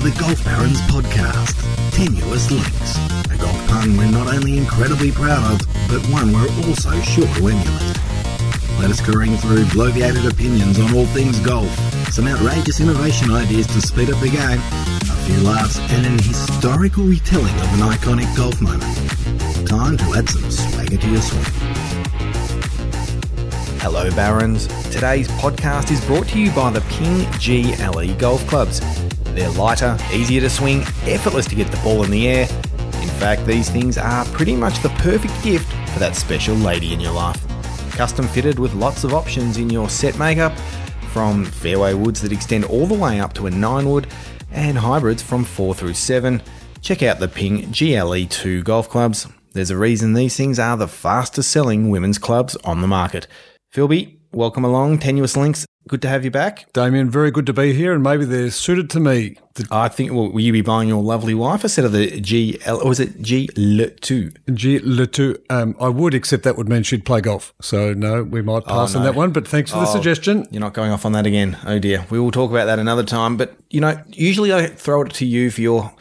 [0.00, 1.56] to the Golf Barons podcast,
[1.92, 2.96] Tenuous Links,
[3.32, 7.48] a golf pun we're not only incredibly proud of, but one we're also sure to
[7.48, 7.96] emulate.
[8.78, 11.70] Let us careen through bloviated opinions on all things golf,
[12.12, 17.04] some outrageous innovation ideas to speed up the game, a few laughs, and an historical
[17.04, 18.82] retelling of an iconic golf moment.
[19.66, 21.44] Time to add some swagger to your swing.
[23.80, 24.66] Hello, Barons.
[24.90, 28.82] Today's podcast is brought to you by the Ping GLE Golf Clubs.
[29.36, 32.48] They're lighter, easier to swing, effortless to get the ball in the air.
[33.02, 37.00] In fact, these things are pretty much the perfect gift for that special lady in
[37.00, 37.38] your life.
[37.90, 40.56] Custom fitted with lots of options in your set makeup,
[41.12, 44.06] from fairway woods that extend all the way up to a 9 wood,
[44.52, 46.40] and hybrids from 4 through 7.
[46.80, 49.26] Check out the Ping GLE2 golf clubs.
[49.52, 53.26] There's a reason these things are the fastest selling women's clubs on the market.
[53.70, 55.00] Philby, welcome along.
[55.00, 56.72] Tenuous Links, good to have you back.
[56.72, 59.36] Damien, very good to be here, and maybe they're suited to me.
[59.54, 62.20] The I think, well, will you be buying your lovely wife a set of the
[62.20, 64.54] GL, or was it GL2?
[64.54, 67.54] G Le Two, um, I would, except that would mean she'd play golf.
[67.60, 69.06] So no, we might pass on no.
[69.10, 69.32] that one.
[69.32, 70.46] But thanks for the Oh, suggestion.
[70.50, 71.56] You're not going off on that again.
[71.66, 72.06] Oh dear.
[72.10, 73.36] We will talk about that another time.
[73.36, 75.92] But you know, usually I throw it to you for your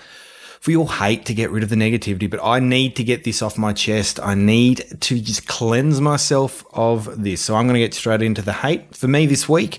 [0.66, 3.44] for your hate to get rid of the negativity, but I need to get this
[3.44, 4.20] off my chest.
[4.20, 7.40] I need to just cleanse myself of this.
[7.42, 8.96] So I'm going to get straight into the hate.
[8.96, 9.78] For me this week,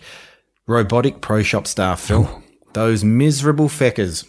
[0.69, 2.41] robotic pro shop staff, Phil.
[2.73, 4.29] Those miserable feckers.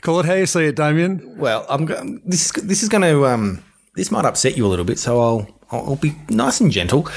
[0.00, 1.36] Call it how you see it, Damien.
[1.36, 3.64] Well, I'm go- this is this is going to um
[3.96, 7.08] this might upset you a little bit, so I'll I'll, I'll be nice and gentle.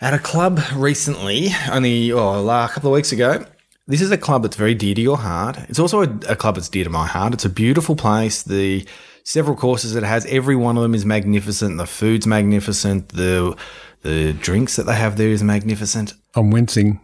[0.00, 3.44] At a club recently, only oh, a couple of weeks ago,
[3.90, 5.58] this is a club that's very dear to your heart.
[5.68, 7.34] It's also a, a club that's dear to my heart.
[7.34, 8.42] It's a beautiful place.
[8.44, 8.86] The
[9.24, 11.76] several courses it has, every one of them is magnificent.
[11.76, 13.08] The food's magnificent.
[13.08, 13.56] The
[14.02, 16.14] the drinks that they have there is magnificent.
[16.34, 17.00] I'm wincing.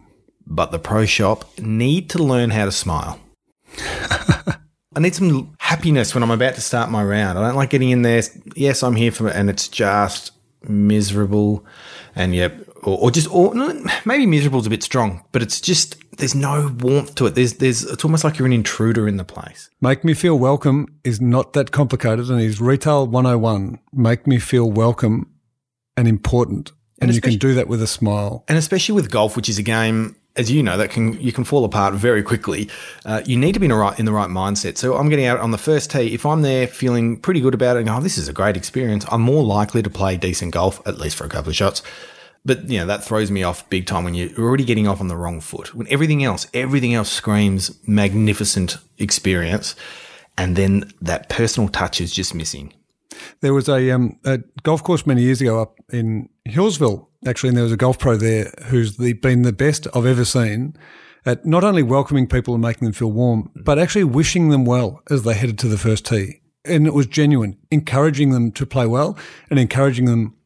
[0.47, 3.19] But the pro shop need to learn how to smile.
[3.77, 7.37] I need some happiness when I'm about to start my round.
[7.37, 8.23] I don't like getting in there.
[8.55, 10.31] Yes, I'm here for it, and it's just
[10.63, 11.65] miserable,
[12.15, 12.49] and yeah,
[12.83, 13.53] or, or just or
[14.05, 17.35] maybe miserable is a bit strong, but it's just there's no warmth to it.
[17.35, 19.69] There's there's it's almost like you're an intruder in the place.
[19.81, 23.79] Make me feel welcome is not that complicated, and is retail 101.
[23.93, 25.31] Make me feel welcome
[25.95, 28.43] and important, and, And you can do that with a smile.
[28.47, 31.43] and especially with golf, which is a game, as you know, that can you can
[31.43, 32.69] fall apart very quickly.
[33.05, 34.77] Uh, you need to be in, right, in the right mindset.
[34.77, 36.13] So I'm getting out on the first tee.
[36.13, 39.05] If I'm there feeling pretty good about it, and oh, this is a great experience,
[39.11, 41.81] I'm more likely to play decent golf, at least for a couple of shots.
[42.45, 45.07] But you know that throws me off big time when you're already getting off on
[45.07, 45.73] the wrong foot.
[45.75, 49.75] When everything else, everything else screams magnificent experience,
[50.37, 52.73] and then that personal touch is just missing.
[53.41, 57.57] There was a, um, a golf course many years ago up in Hillsville, actually, and
[57.57, 60.77] there was a golf pro there who's the, been the best I've ever seen
[61.25, 65.01] at not only welcoming people and making them feel warm, but actually wishing them well
[65.09, 66.41] as they headed to the first tee.
[66.63, 69.17] And it was genuine, encouraging them to play well
[69.49, 70.36] and encouraging them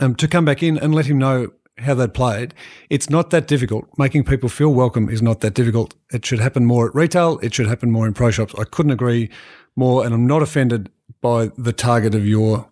[0.00, 2.54] um, to come back in and let him know how they'd played.
[2.88, 3.88] It's not that difficult.
[3.98, 5.94] Making people feel welcome is not that difficult.
[6.12, 7.38] It should happen more at retail.
[7.40, 8.54] It should happen more in pro shops.
[8.58, 9.30] I couldn't agree
[9.76, 10.90] more, and I'm not offended
[11.20, 12.68] by the target of your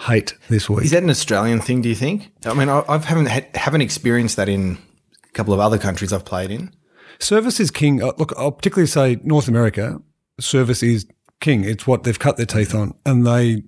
[0.00, 0.84] hate this week.
[0.84, 1.80] Is that an Australian thing?
[1.80, 2.32] Do you think?
[2.44, 4.78] I mean, I, I haven't had, haven't experienced that in
[5.24, 6.70] a couple of other countries I've played in.
[7.18, 8.02] Service is king.
[8.02, 10.02] Uh, Look, I'll particularly say North America,
[10.40, 11.06] service is
[11.40, 11.64] king.
[11.64, 12.94] It's what they've cut their teeth on.
[13.06, 13.62] And they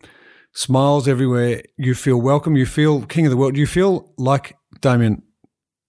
[0.57, 1.63] smiles everywhere.
[1.77, 2.57] You feel welcome.
[2.57, 3.57] You feel king of the world.
[3.57, 5.23] You feel like, Damien,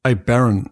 [0.05, 0.69] a baron.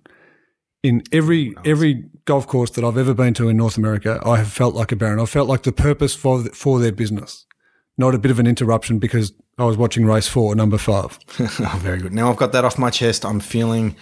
[0.83, 4.51] In every every golf course that I've ever been to in North America, I have
[4.51, 5.19] felt like a baron.
[5.19, 7.47] I felt like the purpose for th- for their business,
[7.97, 11.17] not a bit of an interruption because I was watching race four, number five.
[11.39, 12.13] oh, very good.
[12.13, 13.25] Now I've got that off my chest.
[13.25, 13.95] I'm feeling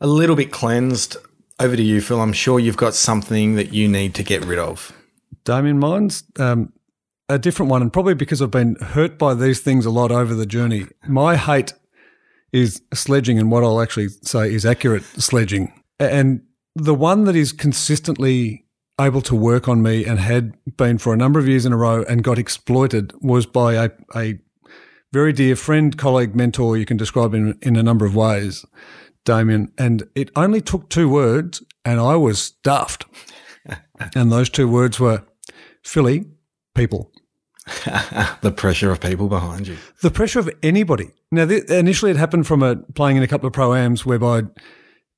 [0.00, 1.16] a little bit cleansed.
[1.60, 2.20] Over to you, Phil.
[2.20, 4.92] I'm sure you've got something that you need to get rid of.
[5.44, 6.72] Damien, mine's um,
[7.28, 10.34] a different one, and probably because I've been hurt by these things a lot over
[10.34, 10.86] the journey.
[11.06, 11.74] My hate
[12.52, 15.72] is sledging, and what I'll actually say is accurate sledging.
[15.98, 16.42] And
[16.74, 18.64] the one that is consistently
[19.00, 21.76] able to work on me and had been for a number of years in a
[21.76, 24.38] row and got exploited was by a, a
[25.12, 28.64] very dear friend, colleague, mentor, you can describe in, in a number of ways,
[29.24, 29.72] Damien.
[29.78, 33.06] And it only took two words, and I was stuffed.
[34.14, 35.24] and those two words were
[35.84, 36.26] Philly,
[36.74, 37.12] people.
[38.40, 39.76] The pressure of people behind you.
[40.02, 41.10] The pressure of anybody.
[41.30, 44.42] Now, th- initially it happened from a, playing in a couple of pro-ams whereby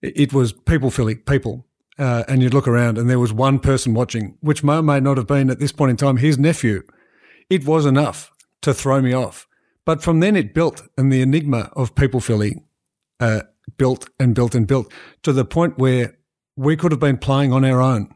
[0.02, 1.66] it was people, Philly, people.
[1.98, 5.00] Uh, and you'd look around and there was one person watching, which may or may
[5.00, 6.82] not have been at this point in time his nephew.
[7.50, 8.30] It was enough
[8.62, 9.46] to throw me off.
[9.84, 12.56] But from then it built, and the enigma of people, Philly,
[13.18, 13.42] uh,
[13.76, 14.90] built and built and built
[15.22, 16.16] to the point where
[16.56, 18.14] we could have been playing on our own.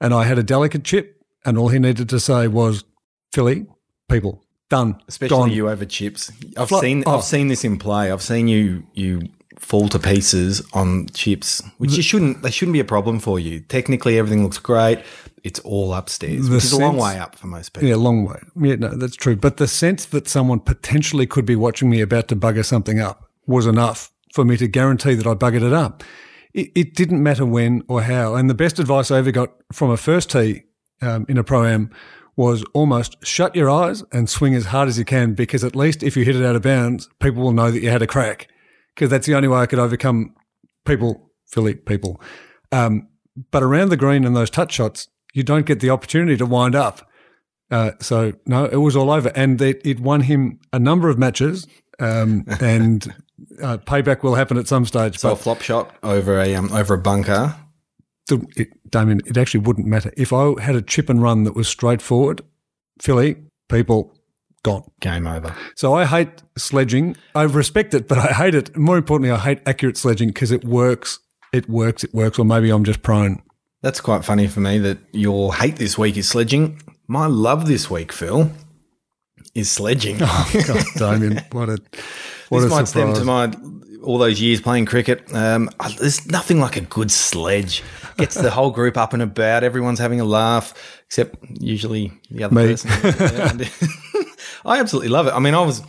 [0.00, 2.84] and I had a delicate chip, and all he needed to say was,
[3.34, 3.66] Philly,
[4.08, 4.96] people, done.
[5.08, 5.50] Especially gone.
[5.50, 6.30] you over chips.
[6.56, 7.16] I've seen oh.
[7.16, 8.12] I've seen this in play.
[8.12, 9.22] I've seen you you
[9.58, 12.42] fall to pieces on chips, which you shouldn't.
[12.42, 13.58] They shouldn't be a problem for you.
[13.58, 15.00] Technically, everything looks great.
[15.42, 17.88] It's all upstairs, The which is a long way up for most people.
[17.88, 18.40] Yeah, long way.
[18.56, 19.34] Yeah, no, that's true.
[19.34, 23.28] But the sense that someone potentially could be watching me about to bugger something up
[23.48, 26.04] was enough for me to guarantee that I buggered it up.
[26.54, 28.36] It, it didn't matter when or how.
[28.36, 30.62] And the best advice I ever got from a first tee
[31.02, 31.90] um, in a pro am
[32.36, 36.02] was almost shut your eyes and swing as hard as you can because at least
[36.02, 38.48] if you hit it out of bounds, people will know that you had a crack.
[38.94, 40.34] Because that's the only way I could overcome
[40.84, 42.20] people, Philly people.
[42.70, 43.08] Um,
[43.50, 46.74] but around the green and those touch shots, you don't get the opportunity to wind
[46.74, 47.08] up.
[47.70, 51.18] Uh, so no, it was all over, and it, it won him a number of
[51.18, 51.66] matches.
[51.98, 53.12] Um, and
[53.62, 55.18] uh, payback will happen at some stage.
[55.18, 57.56] So a flop shot over a um, over a bunker.
[58.28, 61.54] The, it, Damien, it actually wouldn't matter if I had a chip and run that
[61.54, 62.42] was straightforward.
[63.00, 63.36] Philly
[63.68, 64.14] people
[64.62, 64.84] gone.
[65.00, 65.54] Game over.
[65.76, 67.16] So I hate sledging.
[67.34, 68.76] I respect it, but I hate it.
[68.76, 71.20] More importantly, I hate accurate sledging because it works.
[71.52, 72.02] It works.
[72.02, 72.38] It works.
[72.38, 73.42] Or maybe I'm just prone.
[73.82, 76.80] That's quite funny for me that your hate this week is sledging.
[77.06, 78.50] My love this week, Phil,
[79.54, 80.18] is sledging.
[80.20, 81.78] Oh, God, Damien, what a
[82.48, 83.52] what this a might stem to my
[84.04, 85.24] all those years playing cricket.
[85.34, 87.82] Um, I- there's nothing like a good sledge.
[88.16, 89.64] Gets the whole group up and about.
[89.64, 90.72] Everyone's having a laugh,
[91.06, 92.68] except usually the other Me.
[92.68, 92.90] person.
[94.64, 95.34] I absolutely love it.
[95.34, 95.82] I mean, I was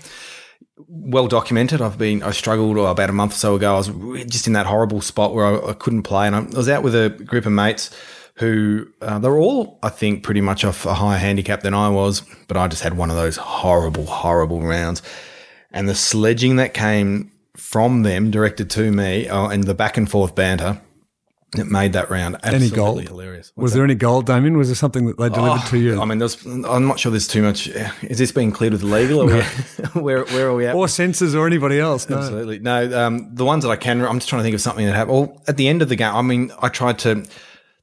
[0.88, 1.82] well documented.
[1.82, 3.76] I've been I struggled oh, about a month or so ago.
[3.76, 3.88] I was
[4.26, 6.84] just in that horrible spot where I, I couldn't play, and I, I was out
[6.84, 7.92] with a group of mates
[8.38, 11.88] who uh, they were all, I think, pretty much off a higher handicap than I
[11.90, 15.02] was, but I just had one of those horrible, horrible rounds,
[15.72, 20.10] and the sledging that came from them directed to me, uh, and the back and
[20.10, 20.82] forth banter.
[21.58, 23.02] It made that round absolutely gold?
[23.04, 23.54] hilarious.
[23.56, 24.58] Was there any gold, Damien?
[24.58, 25.96] Was there something that they delivered to you?
[25.96, 27.68] Oh, I mean, there's, I'm not sure there's too much.
[28.02, 29.22] Is this being cleared with legal?
[29.22, 29.42] Or
[29.94, 30.76] where, where are we at?
[30.76, 32.10] or censors or anybody else?
[32.10, 32.18] No.
[32.18, 32.60] Absolutely.
[32.60, 34.96] No, um, the ones that I can, I'm just trying to think of something that
[34.96, 35.18] happened.
[35.18, 37.26] Well, at the end of the game, I mean, I tried to,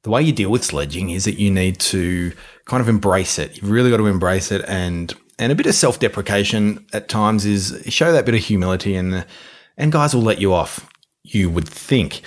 [0.03, 2.31] the way you deal with sledging is that you need to
[2.65, 3.57] kind of embrace it.
[3.57, 4.63] You've really got to embrace it.
[4.67, 8.95] And, and a bit of self deprecation at times is show that bit of humility
[8.95, 9.25] and,
[9.77, 10.89] and guys will let you off,
[11.23, 12.21] you would think.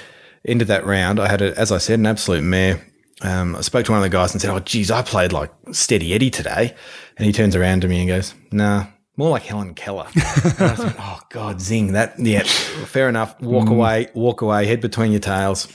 [0.44, 2.80] Into that round, I had, a, as I said, an absolute mare.
[3.22, 5.50] Um, I spoke to one of the guys and said, Oh, geez, I played like
[5.72, 6.72] Steady Eddie today.
[7.16, 10.06] And he turns around to me and goes, Nah, more like Helen Keller.
[10.14, 11.94] and I thought, Oh, God, zing.
[11.94, 13.40] That, yeah, fair enough.
[13.40, 15.66] Walk away, walk away, head between your tails.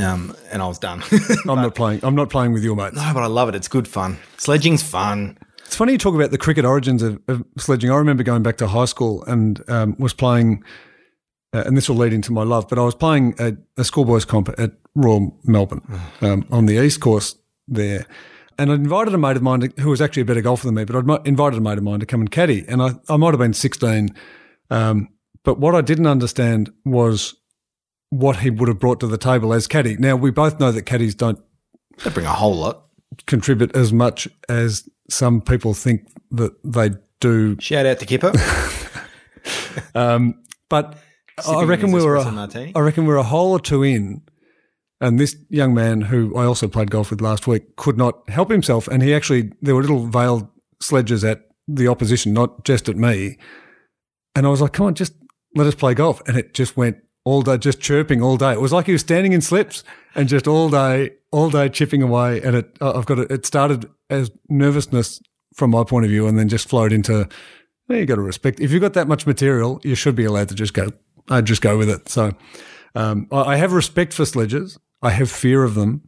[0.00, 1.02] Um, and I was done.
[1.46, 2.00] I'm not playing.
[2.02, 2.96] I'm not playing with your mates.
[2.96, 3.54] no, but I love it.
[3.54, 4.18] It's good fun.
[4.38, 5.38] Sledging's fun.
[5.66, 7.90] It's funny you talk about the cricket origins of, of sledging.
[7.90, 10.64] I remember going back to high school and um, was playing,
[11.52, 14.24] uh, and this will lead into my love, but I was playing a, a schoolboys
[14.24, 15.82] comp at Royal Melbourne
[16.20, 17.36] um, on the East Course
[17.68, 18.06] there.
[18.58, 20.74] And I invited a mate of mine to, who was actually a better golfer than
[20.74, 22.64] me, but I'd mo- invited a mate of mine to come and caddy.
[22.68, 24.14] And I, I might have been 16.
[24.70, 25.08] Um,
[25.42, 27.34] but what I didn't understand was
[28.10, 29.96] what he would have brought to the table as caddy.
[29.96, 31.38] Now, we both know that caddies don't
[32.04, 32.84] They bring a whole lot.
[33.26, 36.90] contribute as much as some people think that they
[37.20, 37.56] do.
[37.58, 38.32] Shout out to Kipper.
[39.94, 40.96] But
[41.46, 42.72] I reckon we were a, martini.
[42.74, 44.22] I reckon we we're a hole or two in,
[45.00, 48.50] and this young man who I also played golf with last week could not help
[48.50, 50.48] himself, and he actually there were little veiled
[50.80, 53.38] sledges at the opposition, not just at me.
[54.34, 55.14] And I was like, "Come on, just
[55.54, 58.52] let us play golf," and it just went all day, just chirping all day.
[58.52, 59.84] It was like he was standing in slips
[60.14, 62.42] and just all day, all day chipping away.
[62.42, 63.30] And it, I've got it.
[63.30, 65.20] It started as nervousness
[65.54, 67.28] from my point of view, and then just flowed into.
[67.88, 68.60] Well, you got to respect.
[68.60, 70.88] If you've got that much material, you should be allowed to just go.
[71.28, 72.08] I'd just go with it.
[72.08, 72.32] So,
[72.94, 74.78] um, I I have respect for sledges.
[75.02, 76.02] I have fear of them.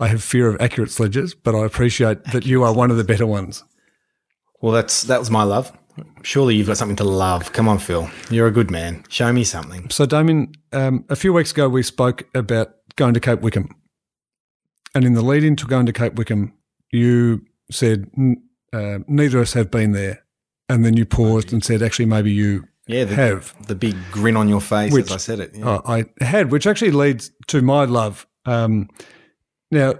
[0.00, 3.04] I have fear of accurate sledges, but I appreciate that you are one of the
[3.04, 3.64] better ones.
[4.60, 5.72] Well, that's that was my love.
[6.22, 7.52] Surely you've got something to love.
[7.52, 8.08] Come on, Phil.
[8.30, 9.04] You're a good man.
[9.08, 9.90] Show me something.
[9.90, 13.68] So, Damien, um, a few weeks ago we spoke about going to Cape Wickham,
[14.94, 16.52] and in the lead into going to Cape Wickham,
[16.92, 20.22] you said "N- uh, neither of us have been there,
[20.68, 23.54] and then you paused and said, actually, maybe you Yeah, the, have.
[23.66, 25.52] the big grin on your face Which- as I said it.
[25.54, 25.80] Yeah.
[25.86, 28.26] I had, which actually leads to my love.
[28.46, 28.88] Um,
[29.70, 29.94] now,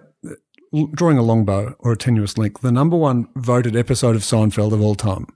[0.94, 4.80] drawing a longbow or a tenuous link, the number one voted episode of Seinfeld of
[4.80, 5.26] all time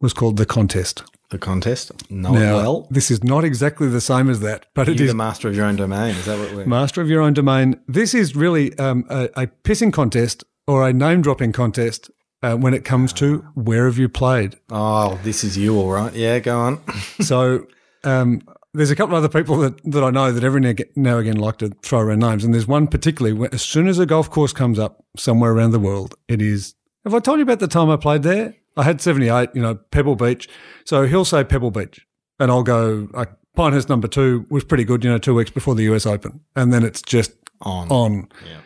[0.00, 1.02] was called The Contest.
[1.30, 1.92] the contest.
[2.10, 2.88] Now, well.
[2.90, 5.54] this is not exactly the same as that, but it You're is the master of
[5.56, 6.14] your own domain.
[6.16, 6.64] Is that what we're?
[6.66, 7.78] master of your own domain.
[7.86, 12.10] This is really um, a, a pissing contest or a name dropping contest
[12.42, 14.56] uh, when it comes to where have you played.
[14.70, 16.12] oh, this is you, all right.
[16.14, 16.80] Yeah, go on.
[17.20, 17.66] So
[18.04, 18.42] um,
[18.74, 21.36] there's a couple of other people that, that I know that every now now again
[21.36, 23.36] like to throw around names, and there's one particularly.
[23.36, 26.74] Where as soon as a golf course comes up somewhere around the world, it is.
[27.04, 28.54] Have I told you about the time I played there?
[28.76, 30.48] I had 78, you know, Pebble Beach.
[30.84, 32.06] So he'll say Pebble Beach,
[32.38, 33.08] and I'll go.
[33.12, 36.38] Like, Pinehurst number two was pretty good, you know, two weeks before the US Open,
[36.54, 37.88] and then it's just On.
[37.88, 38.28] on.
[38.46, 38.58] Yeah.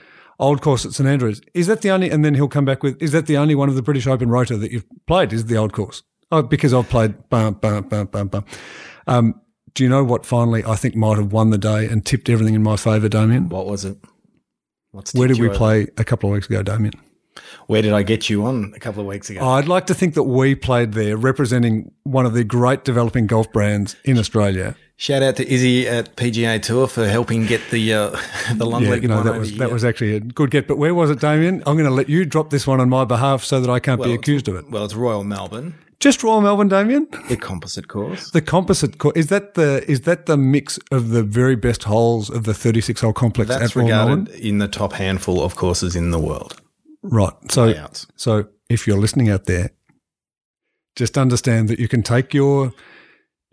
[0.42, 1.40] Old course at St Andrews.
[1.54, 2.10] Is that the only?
[2.10, 3.00] And then he'll come back with.
[3.00, 5.32] Is that the only one of the British Open Rota that you've played?
[5.32, 6.02] Is the old course?
[6.32, 7.28] Oh, because I've played.
[7.28, 8.44] Bum, bum, bum, bum, bum.
[9.06, 9.40] Um,
[9.74, 10.26] do you know what?
[10.26, 13.50] Finally, I think might have won the day and tipped everything in my favour, Damien.
[13.50, 13.96] What was it?
[14.90, 15.56] What's Where did we over?
[15.56, 16.94] play a couple of weeks ago, Damien?
[17.68, 19.46] Where did I get you on a couple of weeks ago?
[19.46, 23.50] I'd like to think that we played there, representing one of the great developing golf
[23.52, 24.74] brands in Australia.
[25.02, 28.16] Shout out to Izzy at PGA Tour for helping get the uh,
[28.54, 30.68] the long Yeah, leg you know that was that was actually a good get.
[30.68, 31.56] But where was it, Damien?
[31.66, 34.00] I'm going to let you drop this one on my behalf so that I can't
[34.00, 34.70] be accused of it.
[34.70, 37.08] well, it's Royal Melbourne, Just Royal Melbourne, Damien.
[37.28, 38.30] the composite course.
[38.30, 42.30] The composite course is that the is that the mix of the very best holes
[42.30, 44.34] of the 36 hole complex That's at Royal regarded Melbourne?
[44.40, 46.62] in the top handful of courses in the world.
[47.02, 47.32] Right.
[47.50, 48.06] So Layouts.
[48.14, 49.70] so if you're listening out there,
[50.94, 52.72] just understand that you can take your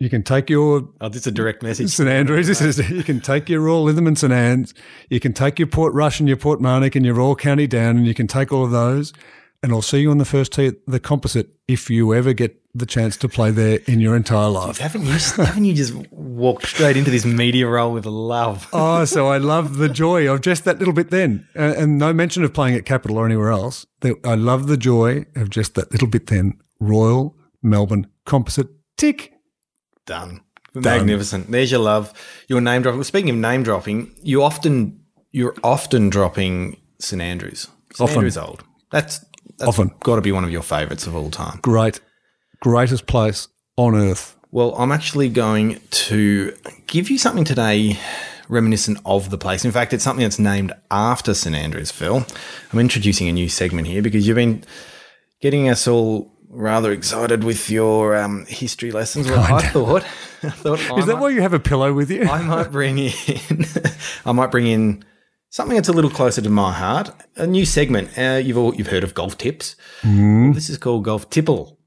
[0.00, 1.90] you can take your Oh, this is a direct message.
[1.90, 2.48] St Andrews.
[2.48, 4.74] This is, you can take your Royal Lytham and St Anne's.
[5.08, 8.14] You can take your Portrush and your Portmarnock and your Royal County Down, and you
[8.14, 9.12] can take all of those.
[9.62, 12.56] And I'll see you on the first tee at the composite if you ever get
[12.74, 14.78] the chance to play there in your entire life.
[14.78, 15.12] Haven't you?
[15.12, 18.68] Haven't you just walked straight into this media role with love?
[18.72, 21.46] Oh, so I love the joy of just that little bit then.
[21.54, 23.84] Uh, and no mention of playing at Capital or anywhere else.
[24.02, 26.58] I love the joy of just that little bit then.
[26.78, 29.34] Royal Melbourne Composite tick.
[30.06, 30.40] Done.
[30.74, 31.50] Magnificent.
[31.50, 32.12] There's your love.
[32.48, 33.02] Your name dropping.
[33.04, 35.00] Speaking of name dropping, you often
[35.32, 37.68] you're often dropping St Andrews.
[37.92, 38.16] St Often.
[38.16, 38.64] Andrews old.
[38.90, 39.24] That's,
[39.58, 39.92] that's Often.
[40.00, 41.60] got to be one of your favourites of all time.
[41.62, 42.00] Great.
[42.60, 44.36] Greatest place on earth.
[44.50, 47.98] Well, I'm actually going to give you something today
[48.48, 49.64] reminiscent of the place.
[49.64, 52.26] In fact, it's something that's named after St Andrews, Phil.
[52.72, 54.64] I'm introducing a new segment here because you've been
[55.40, 59.30] getting us all rather excited with your um, history lessons.
[59.30, 60.04] Well, I thought,
[60.42, 62.24] I thought Is that why you have a pillow with you?
[62.24, 63.12] I might bring in,
[64.26, 65.04] I might bring in
[65.48, 67.10] something that's a little closer to my heart.
[67.36, 68.18] A new segment.
[68.18, 69.76] Uh, you've all you've heard of golf tips.
[70.04, 71.78] Well, this is called golf tipple.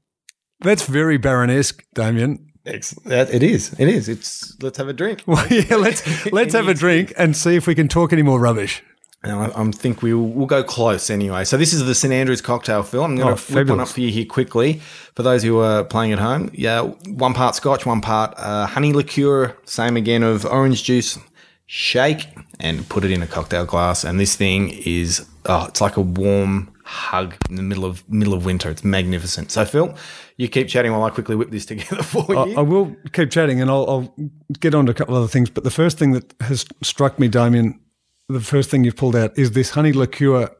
[0.60, 2.50] That's very Baronesque, Damien.
[2.64, 3.74] It's, it is.
[3.78, 4.08] It is.
[4.08, 4.56] It's.
[4.62, 5.22] Let's have a drink.
[5.26, 8.40] Well, yeah, let's let's have a drink and see if we can talk any more
[8.40, 8.82] rubbish.
[9.24, 11.44] And I, I think we'll, we'll go close anyway.
[11.44, 13.02] So this is the St Andrews cocktail, Phil.
[13.02, 14.80] I'm going Oh, to flip one up for you here quickly.
[15.14, 18.92] For those who are playing at home, yeah, one part Scotch, one part uh, honey
[18.92, 21.18] liqueur, same again of orange juice.
[21.66, 22.26] Shake
[22.60, 24.04] and put it in a cocktail glass.
[24.04, 28.34] And this thing is, oh, it's like a warm hug in the middle of middle
[28.34, 28.68] of winter.
[28.70, 29.50] It's magnificent.
[29.50, 29.96] So Phil,
[30.36, 32.54] you keep chatting while I quickly whip this together for you.
[32.58, 34.14] I will keep chatting and I'll, I'll
[34.60, 35.48] get on to a couple of other things.
[35.48, 37.80] But the first thing that has struck me, Damien,
[38.28, 40.50] the first thing you've pulled out is this honey liqueur.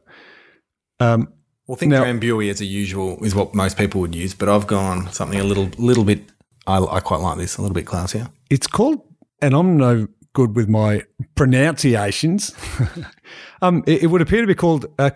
[0.99, 1.29] Um,
[1.67, 4.67] Well, think Now- Drambuie as a usual is what most people would use, but I've
[4.67, 6.21] gone something a little little bit.
[6.67, 8.31] I, I quite like this, a little bit classier.
[8.49, 9.01] it's called,
[9.41, 11.03] and I'm no good with my
[11.35, 12.53] pronunciations.
[13.61, 15.09] um, it, it would appear to be called uh.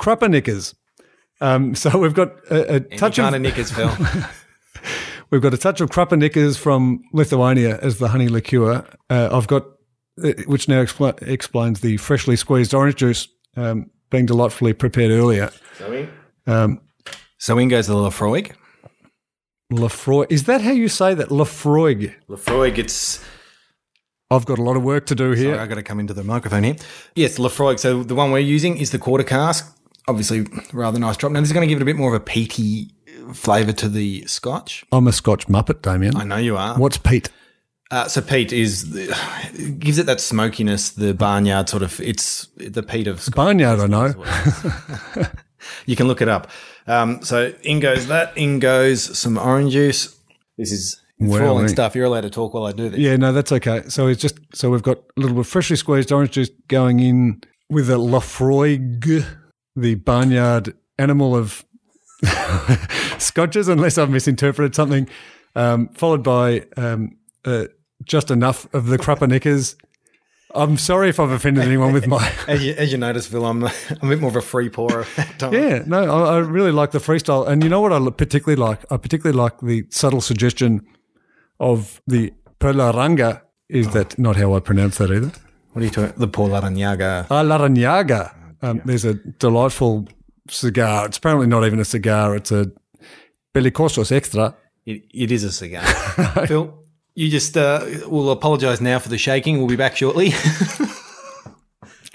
[1.41, 3.91] Um, so we've got a, a touch kind of knickers, Phil.
[5.31, 8.83] We've got a touch of Krupperknickers from Lithuania as the honey liqueur.
[9.11, 9.63] Uh, I've got,
[10.45, 15.51] which now expl- explains the freshly squeezed orange juice um, being delightfully prepared earlier.
[15.77, 16.09] so in,
[16.47, 16.81] Um,
[17.37, 18.53] so in goes the Laphroaig.
[19.71, 21.29] Lafroy, is that how you say that?
[21.29, 22.13] Laphroaig.
[22.27, 23.23] Laphroaig, it's.
[24.31, 25.53] I've got a lot of work to do here.
[25.53, 26.75] Sorry, I got to come into the microphone here.
[27.15, 27.79] Yes, Laphroaig.
[27.79, 29.75] So the one we're using is the quarter cask.
[30.07, 31.31] Obviously, rather nice drop.
[31.31, 32.91] Now this is going to give it a bit more of a peaty
[33.33, 34.83] flavour to the Scotch.
[34.91, 36.15] I'm a Scotch muppet, Damien.
[36.15, 36.75] I know you are.
[36.77, 37.29] What's Pete?
[37.91, 41.99] Uh, so peat is the, gives it that smokiness, the barnyard sort of.
[41.99, 43.35] It's the peat of Scotch.
[43.35, 45.25] Barnyard, I know.
[45.85, 46.49] You can look it up.
[46.87, 48.35] Um, so in goes that.
[48.37, 50.17] In goes some orange juice.
[50.57, 51.67] This is enthralling Wow, eh?
[51.67, 51.95] stuff.
[51.95, 52.99] You're allowed to talk while I do this.
[52.99, 53.83] Yeah, no, that's okay.
[53.87, 56.99] So it's just so we've got a little bit of freshly squeezed orange juice going
[56.99, 59.25] in with a Laphroaig,
[59.75, 61.65] the barnyard animal of
[63.17, 65.07] scotches, unless I've misinterpreted something.
[65.55, 67.65] Um, followed by um, uh,
[68.03, 69.75] just enough of the Krupperknickers.
[70.55, 72.31] I'm sorry if I've offended anyone with my.
[72.47, 75.05] As you, as you notice, Phil, I'm, I'm a bit more of a free pourer.
[75.39, 78.79] Yeah, no, I, I really like the freestyle, and you know what I particularly like?
[78.91, 80.87] I particularly like the subtle suggestion
[81.59, 83.41] of the Perlaranga.
[83.69, 85.31] Is that not how I pronounce that either?
[85.73, 86.13] What are you talking?
[86.17, 86.55] The Paul.
[86.55, 88.33] Ah, Larrañaga.
[88.63, 90.07] Um, there's a delightful
[90.49, 91.05] cigar.
[91.05, 92.35] It's apparently not even a cigar.
[92.35, 92.71] It's a
[93.53, 94.55] Belicosos Extra.
[94.85, 95.83] It, it is a cigar.
[96.47, 96.78] Phil,
[97.19, 99.57] You just uh, will apologise now for the shaking.
[99.57, 100.31] We'll be back shortly.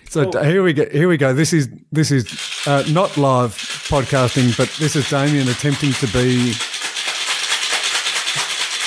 [0.06, 0.88] So here we go.
[0.90, 1.34] Here we go.
[1.34, 2.24] This is this is
[2.68, 3.50] uh, not live
[3.88, 6.54] podcasting, but this is Damien attempting to be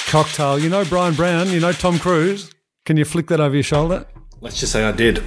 [0.10, 0.58] cocktail.
[0.58, 1.50] You know Bryan Brown.
[1.50, 2.50] You know Tom Cruise.
[2.86, 4.06] Can you flick that over your shoulder?
[4.40, 5.22] Let's just say I did.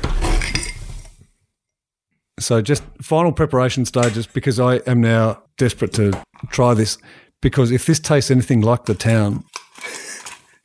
[2.38, 6.18] So just final preparation stages because I am now desperate to
[6.49, 6.97] try this.
[7.42, 9.44] Because if this tastes anything like the town,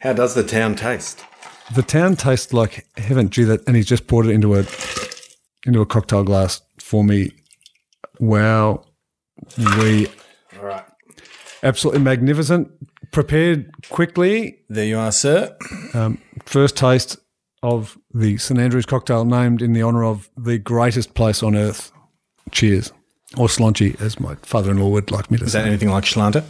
[0.06, 1.26] How does the town taste?
[1.74, 3.28] the town tastes like heaven.
[3.32, 4.64] Gee, that and he's just poured it into a
[5.66, 7.32] into a cocktail glass for me.
[8.20, 8.86] Wow,
[9.58, 10.06] we
[10.60, 10.86] All right.
[11.64, 12.70] absolutely magnificent.
[13.12, 14.60] Prepared quickly.
[14.70, 15.58] There you are, sir.
[15.96, 17.18] Um, first taste
[17.64, 21.92] of the St Andrews cocktail, named in the honour of the greatest place on earth.
[22.52, 22.94] Cheers,
[23.38, 25.62] or slunchy, as my father-in-law would like me to Is say.
[25.64, 26.44] that anything like Schlanter?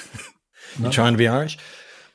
[0.80, 1.56] You're trying to be Irish?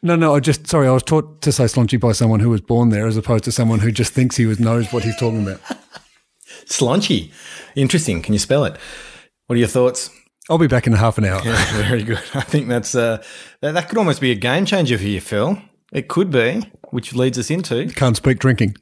[0.05, 0.87] No, no, I just sorry.
[0.87, 3.51] I was taught to say slunchy by someone who was born there, as opposed to
[3.51, 5.59] someone who just thinks he was knows what he's talking about.
[6.67, 7.31] Slunchy.
[7.75, 8.21] Interesting.
[8.21, 8.77] Can you spell it?
[9.47, 10.11] What are your thoughts?
[10.47, 11.41] I'll be back in half an hour.
[11.71, 12.21] Very good.
[12.35, 13.23] I think that's uh,
[13.61, 15.59] that, that could almost be a game changer for you, Phil.
[15.91, 18.75] It could be, which leads us into Can't speak drinking.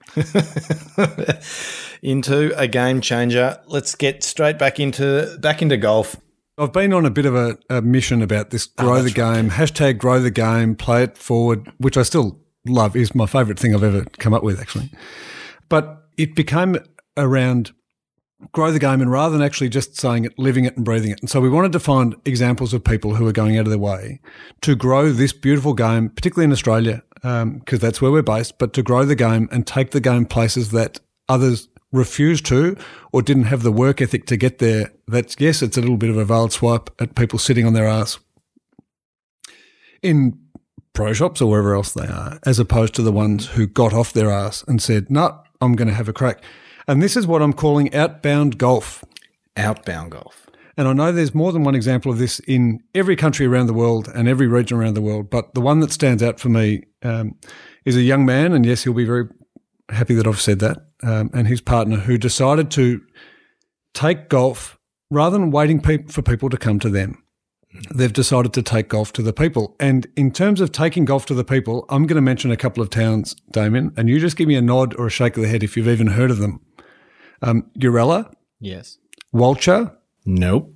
[2.01, 3.60] into a game changer.
[3.68, 6.18] Let's get straight back into back into golf.
[6.57, 9.50] I've been on a bit of a, a mission about this ah, grow the game,
[9.50, 13.74] hashtag grow the game, play it forward, which I still love, is my favourite thing
[13.74, 14.91] I've ever come up with, actually.
[15.69, 16.77] But it became
[17.17, 17.72] around
[18.51, 21.19] grow the game and rather than actually just saying it, living it and breathing it.
[21.22, 23.79] And so we wanted to find examples of people who are going out of their
[23.79, 24.19] way
[24.62, 28.74] to grow this beautiful game, particularly in Australia, um, because that's where we're based, but
[28.74, 32.76] to grow the game and take the game places that others refused to
[33.14, 34.92] or didn't have the work ethic to get there.
[35.08, 37.88] That's, yes, it's a little bit of a veiled swipe at people sitting on their
[37.88, 38.20] ass
[40.02, 40.38] in
[40.92, 44.12] pro shops or wherever else they are, as opposed to the ones who got off
[44.12, 46.44] their ass and said, no, I'm going to have a crack.
[46.88, 49.06] And this is what I'm calling outbound golf.
[49.56, 50.50] Outbound golf.
[50.75, 53.74] And I know there's more than one example of this in every country around the
[53.74, 55.29] world and every region around the world.
[55.29, 57.36] But the one that stands out for me um,
[57.86, 59.27] is a young man, and yes, he'll be very
[59.94, 63.01] happy that I've said that, um, and his partner who decided to
[63.94, 64.77] take golf
[65.10, 67.20] rather than waiting pe- for people to come to them.
[67.94, 69.75] They've decided to take golf to the people.
[69.79, 72.84] And in terms of taking golf to the people, I'm going to mention a couple
[72.84, 75.50] of towns, Damien, and you just give me a nod or a shake of the
[75.50, 76.60] head if you've even heard of them.
[77.42, 78.98] Um, Uralla, Yes.
[79.34, 80.74] Walcha, Nope.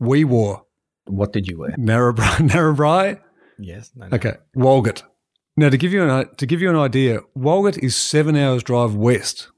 [0.00, 0.62] Wee Waa,
[1.04, 1.70] What did you wear?
[1.72, 3.20] Narrabri, Narrabri.
[3.58, 3.90] Yes.
[3.94, 4.14] No, no.
[4.16, 5.02] Okay, Walgett.
[5.56, 8.94] Now to give you an to give you an idea, Walgett is seven hours drive
[8.94, 9.48] west,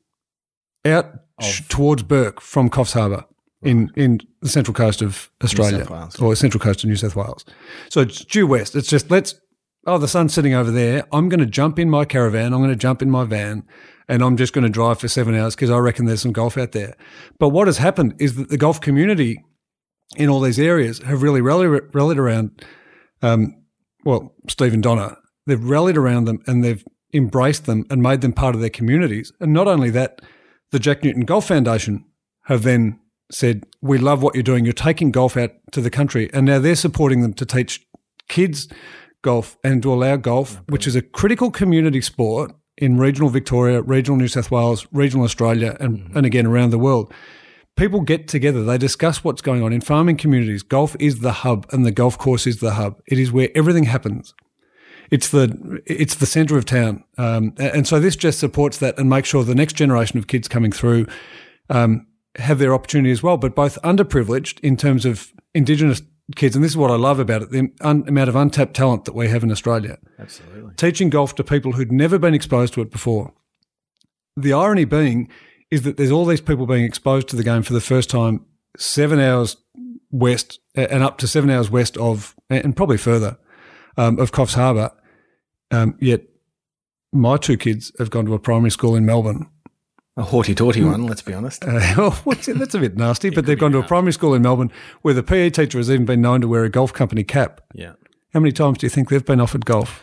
[0.85, 1.07] out
[1.41, 3.25] sh- towards Bourke from Coffs Harbour
[3.63, 5.87] in in the central coast of Australia
[6.21, 7.45] or central coast of New South Wales.
[7.91, 8.77] So it's due west.
[8.77, 9.35] It's just let's.
[9.87, 11.07] Oh, the sun's sitting over there.
[11.13, 12.53] I'm going to jump in my caravan.
[12.53, 13.63] I'm going to jump in my van,
[14.07, 16.59] and I'm just going to drive for seven hours because I reckon there's some golf
[16.59, 16.95] out there.
[17.39, 19.43] But what has happened is that the golf community
[20.17, 22.65] in all these areas have really rallied, rallied around
[23.23, 23.55] um,
[24.05, 25.17] well, Stephen Donna,
[25.49, 29.33] they've rallied around them and they've embraced them and made them part of their communities.
[29.41, 30.21] And not only that,
[30.71, 32.05] the Jack Newton Golf Foundation
[32.45, 34.65] have then said, We love what you're doing.
[34.65, 36.31] You're taking golf out to the country.
[36.33, 37.87] And now they're supporting them to teach
[38.29, 38.69] kids
[39.23, 44.19] golf and to allow golf, which is a critical community sport in regional Victoria, regional
[44.19, 46.17] New South Wales, regional Australia, and, mm-hmm.
[46.17, 47.13] and again around the world
[47.79, 50.63] people get together, they discuss what's going on in farming communities.
[50.63, 53.01] Golf is the hub and the golf course is the hub.
[53.07, 54.35] It is where everything happens.
[55.11, 59.09] It's the it's the centre of town, um, and so this just supports that and
[59.09, 61.07] makes sure the next generation of kids coming through
[61.71, 63.37] um, have their opportunity as well.
[63.37, 66.03] But both underprivileged in terms of Indigenous
[66.37, 69.07] kids, and this is what I love about it: the un- amount of untapped talent
[69.07, 70.75] that we have in Australia Absolutely.
[70.77, 73.33] teaching golf to people who'd never been exposed to it before.
[74.37, 75.31] The irony being
[75.71, 78.45] is that there's all these people being exposed to the game for the first time
[78.77, 79.57] seven hours
[80.11, 83.39] west and up to seven hours west of, and probably further,
[83.97, 84.93] um, of Coffs Harbour.
[85.71, 86.23] Um, yet
[87.13, 89.49] my two kids have gone to a primary school in Melbourne.
[90.17, 91.65] A haughty taughty one, let's be honest.
[91.65, 91.81] Uh,
[92.25, 95.15] well, that's a bit nasty, but they've gone to a primary school in Melbourne where
[95.15, 97.61] the PE teacher has even been known to wear a golf company cap.
[97.73, 97.93] Yeah.
[98.35, 100.03] How many times do you think they've been offered golf?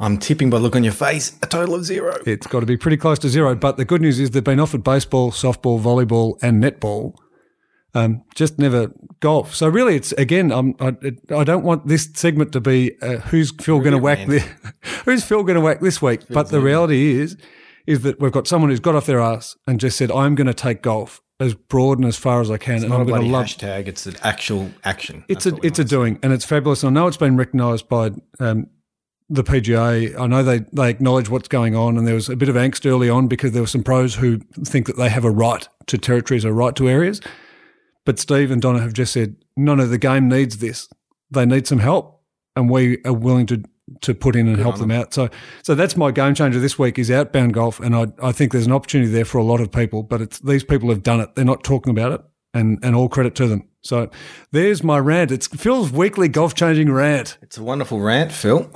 [0.00, 2.18] I'm tipping by the look on your face, a total of zero.
[2.26, 3.54] It's got to be pretty close to zero.
[3.54, 7.14] But the good news is they've been offered baseball, softball, volleyball, and netball.
[7.96, 9.54] Um, just never golf.
[9.54, 10.52] So really, it's again.
[10.52, 10.94] I'm, I,
[11.34, 14.40] I don't want this segment to be uh, who's Phil going to whack the,
[15.06, 16.20] who's Phil going to whack this week.
[16.28, 17.38] but the reality is,
[17.86, 20.46] is that we've got someone who's got off their ass and just said, "I'm going
[20.46, 23.22] to take golf as broad and as far as I can, and Not I'm going
[23.22, 25.24] bloody to love." hashtag, it's an actual action.
[25.28, 26.82] It's That's a it's a doing, and it's fabulous.
[26.82, 28.66] And I know it's been recognised by um,
[29.30, 30.20] the PGA.
[30.20, 32.84] I know they, they acknowledge what's going on, and there was a bit of angst
[32.84, 35.96] early on because there were some pros who think that they have a right to
[35.96, 37.22] territories, a right to areas.
[38.06, 40.88] But Steve and Donna have just said, no, no, the game needs this.
[41.30, 42.22] They need some help,
[42.54, 43.62] and we are willing to
[44.00, 45.14] to put in and help them out.
[45.14, 45.28] So,
[45.62, 48.66] so that's my game changer this week is outbound golf, and I I think there's
[48.66, 50.02] an opportunity there for a lot of people.
[50.02, 51.34] But it's these people have done it.
[51.34, 52.20] They're not talking about it,
[52.54, 53.68] and and all credit to them.
[53.82, 54.08] So,
[54.50, 55.30] there's my rant.
[55.30, 57.38] It's Phil's weekly golf changing rant.
[57.42, 58.70] It's a wonderful rant, Phil.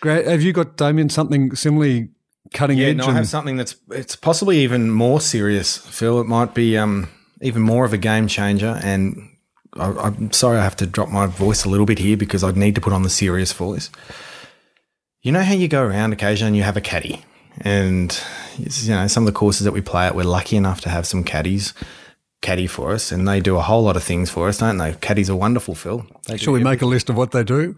[0.00, 0.26] Great.
[0.26, 2.10] Have you got Damien something similarly
[2.52, 2.96] cutting Yeah, edge?
[2.98, 6.20] no, I have something that's it's possibly even more serious, Phil.
[6.20, 7.08] It might be um,
[7.40, 8.80] even more of a game changer.
[8.82, 9.30] And
[9.74, 12.50] I, I'm sorry I have to drop my voice a little bit here because I
[12.52, 13.90] need to put on the serious voice.
[15.22, 17.24] You know how you go around occasionally and you have a caddy,
[17.62, 18.16] and
[18.58, 21.04] you know some of the courses that we play at, we're lucky enough to have
[21.04, 21.74] some caddies
[22.42, 24.92] caddy for us, and they do a whole lot of things for us, don't they?
[24.92, 26.06] Caddies are wonderful, Phil.
[26.28, 27.74] They Shall we make a list of what they do?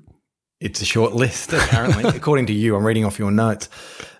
[0.61, 2.75] it's a short list, apparently, according to you.
[2.75, 3.69] I'm reading off your notes.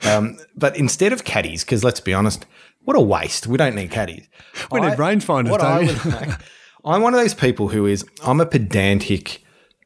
[0.03, 2.47] Um, but instead of caddies, because let's be honest,
[2.89, 3.47] what a waste.
[3.47, 4.27] We don't need caddies.
[4.73, 6.41] We need rangefinders, What I would like,
[6.87, 9.45] I'm one of those people who is, I'm a pedantic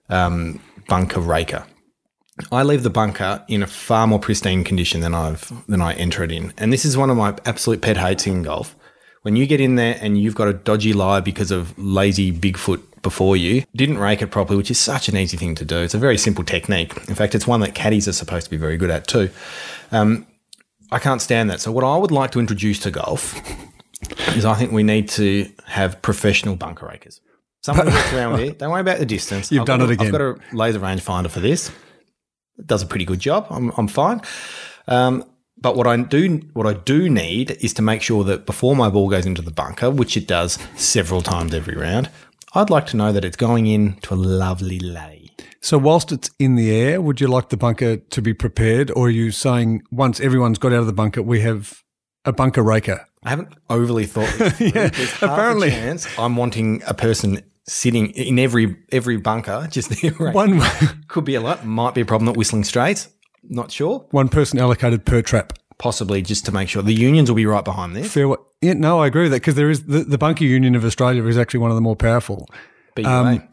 [0.08, 1.66] um, bunker raker.
[2.52, 6.22] I leave the bunker in a far more pristine condition than I've than I enter
[6.22, 8.76] it in, and this is one of my absolute pet hates in golf.
[9.22, 12.82] When you get in there and you've got a dodgy lie because of lazy Bigfoot
[13.02, 15.78] before you, didn't rake it properly, which is such an easy thing to do.
[15.78, 16.96] It's a very simple technique.
[17.08, 19.28] In fact, it's one that caddies are supposed to be very good at too.
[19.90, 20.24] Um,
[20.92, 21.60] I can't stand that.
[21.60, 23.34] So, what I would like to introduce to golf
[24.36, 27.20] is I think we need to have professional bunker rakers.
[27.62, 28.52] Someone works around here.
[28.52, 29.50] Don't worry about the distance.
[29.50, 30.06] You've I've done got it a- again.
[30.06, 31.70] I've got a laser rangefinder for this.
[32.58, 33.46] It does a pretty good job.
[33.50, 34.20] I'm, I'm fine.
[34.88, 35.24] Um,
[35.56, 38.88] but what I do what I do need is to make sure that before my
[38.90, 42.10] ball goes into the bunker, which it does several times every round,
[42.54, 45.21] I'd like to know that it's going in to a lovely lay.
[45.62, 49.06] So, whilst it's in the air, would you like the bunker to be prepared, or
[49.06, 51.82] are you saying once everyone's got out of the bunker, we have
[52.24, 53.06] a bunker raker?
[53.22, 54.32] I haven't overly thought.
[54.38, 54.60] This.
[54.74, 54.90] Yeah,
[55.22, 55.70] apparently.
[55.70, 60.12] chance I'm wanting a person sitting in every every bunker, just there.
[60.18, 60.34] Right?
[60.34, 60.60] One
[61.08, 61.64] Could be a lot.
[61.64, 63.08] Might be a problem at Whistling Straits.
[63.44, 64.06] Not sure.
[64.10, 65.52] one person allocated per trap.
[65.78, 68.12] Possibly just to make sure the unions will be right behind this.
[68.12, 68.34] Fair.
[68.60, 71.24] Yeah, no, I agree with that because there is the, the bunker union of Australia
[71.26, 72.48] is actually one of the more powerful.
[72.96, 73.06] BUA.
[73.06, 73.48] Um,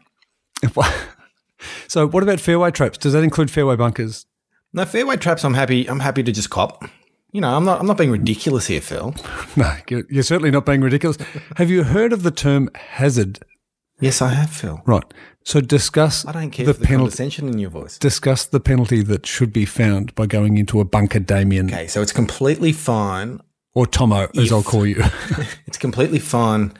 [1.88, 2.98] so, what about fairway traps?
[2.98, 4.26] Does that include fairway bunkers?
[4.72, 5.44] No fairway traps.
[5.44, 5.88] I'm happy.
[5.88, 6.84] I'm happy to just cop.
[7.32, 7.80] You know, I'm not.
[7.80, 9.14] I'm not being ridiculous here, Phil.
[9.56, 11.18] No, you're, you're certainly not being ridiculous.
[11.56, 13.40] have you heard of the term hazard?
[14.00, 14.80] Yes, I have, Phil.
[14.86, 15.04] Right.
[15.44, 17.24] So, discuss I don't care the the penalty.
[17.38, 17.98] in your voice.
[17.98, 22.00] Discuss the penalty that should be found by going into a bunker, Damien, Okay, so
[22.00, 23.40] it's completely fine.
[23.74, 25.02] or Tomo, as I'll call you.
[25.66, 26.72] It's completely fine.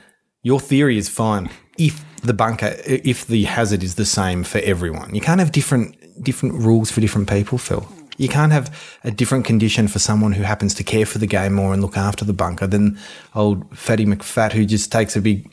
[0.43, 5.13] Your theory is fine if the bunker, if the hazard is the same for everyone.
[5.13, 7.87] You can't have different different rules for different people, Phil.
[8.17, 11.53] You can't have a different condition for someone who happens to care for the game
[11.53, 12.99] more and look after the bunker than
[13.33, 15.49] old Fatty McFat who just takes a big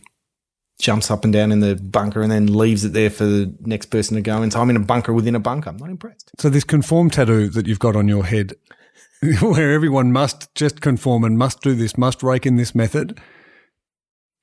[0.80, 3.86] jumps up and down in the bunker and then leaves it there for the next
[3.86, 4.50] person to go in.
[4.50, 5.70] So I'm in a bunker within a bunker.
[5.70, 6.30] I'm not impressed.
[6.38, 8.54] So this conform tattoo that you've got on your head,
[9.40, 13.18] where everyone must just conform and must do this, must rake in this method,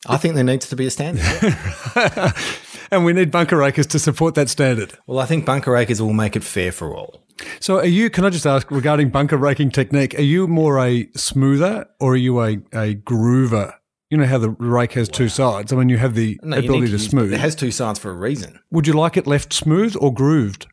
[0.08, 1.24] I think there needs to be a standard.
[1.44, 2.32] yeah.
[2.92, 4.98] and we need bunker rakers to support that standard.
[5.08, 7.22] well, I think bunker rakers will make it fair for all.
[7.60, 11.10] So are you, can I just ask regarding bunker raking technique, are you more a
[11.16, 13.74] smoother or are you a, a groover?
[14.10, 15.74] You know how the rake has two sides.
[15.74, 17.34] I mean, you have the No, ability to smooth.
[17.34, 18.60] It has two sides for a reason.
[18.72, 20.68] Would you like it left smooth or grooved?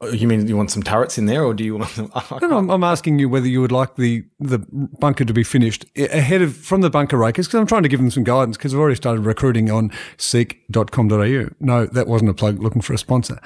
[0.00, 2.10] Oh, You mean you want some turrets in there, or do you want them?
[2.40, 4.60] No, no, I'm, I'm asking you whether you would like the, the
[5.00, 7.98] bunker to be finished ahead of from the bunker rakers because I'm trying to give
[7.98, 11.48] them some guidance because I've already started recruiting on seek.com.au.
[11.60, 13.40] No, that wasn't a plug looking for a sponsor.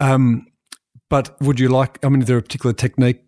[0.00, 0.46] Um,
[1.08, 3.22] but would you like, I mean, is there a particular technique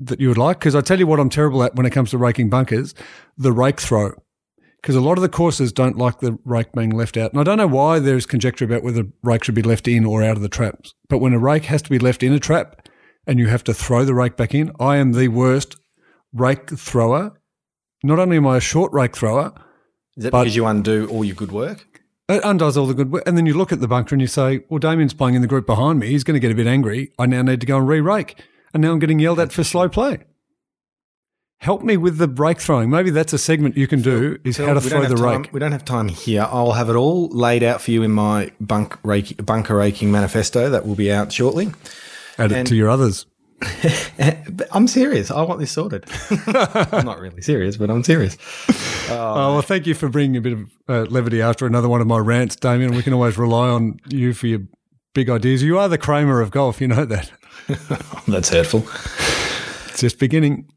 [0.00, 0.58] that you would like?
[0.58, 2.94] Because I tell you what I'm terrible at when it comes to raking bunkers
[3.38, 4.12] the rake throw.
[4.82, 7.30] Because a lot of the courses don't like the rake being left out.
[7.30, 10.24] And I don't know why there's conjecture about whether rake should be left in or
[10.24, 10.92] out of the traps.
[11.08, 12.88] But when a rake has to be left in a trap
[13.26, 15.76] and you have to throw the rake back in, I am the worst
[16.32, 17.32] rake thrower.
[18.02, 19.52] Not only am I a short rake thrower,
[20.16, 21.86] Is that But- because you undo all your good work?
[22.28, 23.22] it undoes all the good work.
[23.26, 25.48] And then you look at the bunker and you say, well, Damien's playing in the
[25.48, 26.08] group behind me.
[26.08, 27.12] He's going to get a bit angry.
[27.18, 28.42] I now need to go and re rake.
[28.74, 30.18] And now I'm getting yelled at for slow play.
[31.62, 32.90] Help me with the rake throwing.
[32.90, 35.52] Maybe that's a segment you can do is how to throw the time, rake.
[35.52, 36.48] We don't have time here.
[36.50, 40.70] I'll have it all laid out for you in my bunk rake, bunker raking manifesto
[40.70, 41.70] that will be out shortly.
[42.36, 43.26] Add it to your others.
[44.72, 45.30] I'm serious.
[45.30, 46.04] I want this sorted.
[46.48, 48.36] I'm not really serious, but I'm serious.
[49.08, 52.08] Oh, well, thank you for bringing a bit of uh, levity after another one of
[52.08, 52.90] my rants, Damien.
[52.90, 54.62] We can always rely on you for your
[55.14, 55.62] big ideas.
[55.62, 57.30] You are the Kramer of golf, you know that.
[58.26, 58.80] That's hurtful.
[59.90, 60.68] It's just beginning.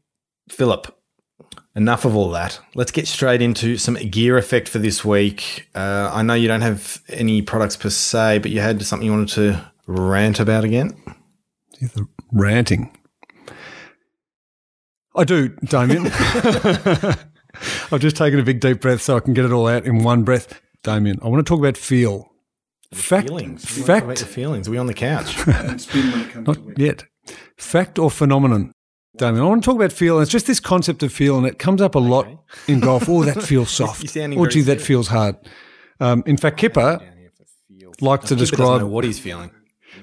[0.48, 0.96] Philip,
[1.74, 2.60] enough of all that.
[2.74, 5.68] Let's get straight into some gear effect for this week.
[5.74, 9.12] Uh, I know you don't have any products per se, but you had something you
[9.12, 10.96] wanted to rant about again.
[11.80, 12.96] The ranting.
[15.14, 16.06] I do, Damien.
[17.90, 20.02] I've just taken a big deep breath so I can get it all out in
[20.02, 20.60] one breath.
[20.82, 22.30] Damien, I want to talk about feel.
[22.92, 23.64] Fact, Feelings.
[23.64, 24.68] Fact, about feelings.
[24.68, 25.44] Are we on the couch?
[26.36, 27.04] not yet.
[27.58, 28.72] Fact or phenomenon,
[29.18, 29.42] Damien?
[29.44, 30.16] I want to talk about feel.
[30.16, 32.26] And it's just this concept of feel, and it comes up a lot
[32.68, 33.08] in golf.
[33.08, 34.16] Oh, that feels soft.
[34.16, 35.36] Oh, gee, that feels hard.
[36.00, 37.00] Um, in fact, Kipper
[38.00, 39.50] likes to Kipper describe, know what he's feeling.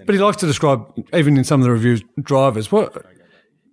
[0.05, 2.71] but he likes to describe, even in some of the reviews, drivers.
[2.71, 3.05] What?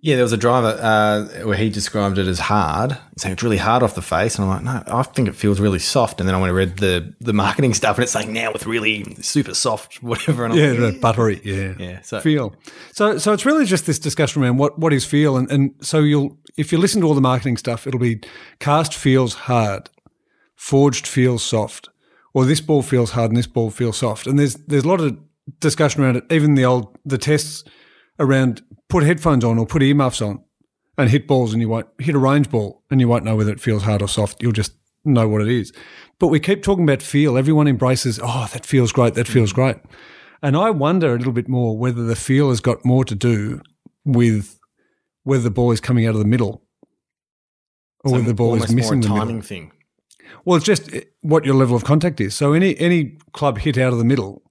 [0.03, 3.57] Yeah, there was a driver uh, where he described it as hard, saying it's really
[3.57, 4.35] hard off the face.
[4.35, 6.19] And I'm like, no, I think it feels really soft.
[6.19, 8.65] And then I went and read the, the marketing stuff, and it's like now it's
[8.65, 10.43] really super soft, whatever.
[10.43, 11.39] And I'm Yeah, like, the buttery.
[11.43, 12.55] Yeah, Yeah, so- feel.
[12.93, 15.99] So, so it's really just this discussion around what what is feel, and and so
[15.99, 18.21] you'll if you listen to all the marketing stuff, it'll be
[18.59, 19.89] cast feels hard,
[20.55, 21.89] forged feels soft,
[22.33, 24.25] or this ball feels hard and this ball feels soft.
[24.27, 25.17] And there's there's a lot of
[25.59, 26.23] discussion around it.
[26.31, 27.63] Even the old the tests
[28.21, 30.43] around put headphones on or put earmuffs on
[30.97, 33.51] and hit balls, and you won't hit a range ball, and you won't know whether
[33.51, 34.41] it feels hard or soft.
[34.41, 35.73] You'll just know what it is.
[36.19, 37.37] But we keep talking about feel.
[37.37, 39.15] Everyone embraces, oh, that feels great.
[39.15, 39.77] That feels great.
[40.43, 43.61] And I wonder a little bit more whether the feel has got more to do
[44.05, 44.59] with
[45.23, 46.63] whether the ball is coming out of the middle
[48.03, 49.71] or whether the ball is missing more the a timing thing.
[50.45, 52.33] Well, it's just eh, what your level of contact is.
[52.33, 54.41] So any any club hit out of the middle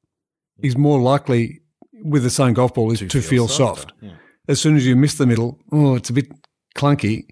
[0.62, 1.60] is more likely
[2.02, 3.92] with the same golf ball is to, feel, soft.
[4.00, 4.12] Yeah.
[4.48, 6.28] As soon as you miss the middle, oh, it's a bit
[6.76, 7.26] clunky.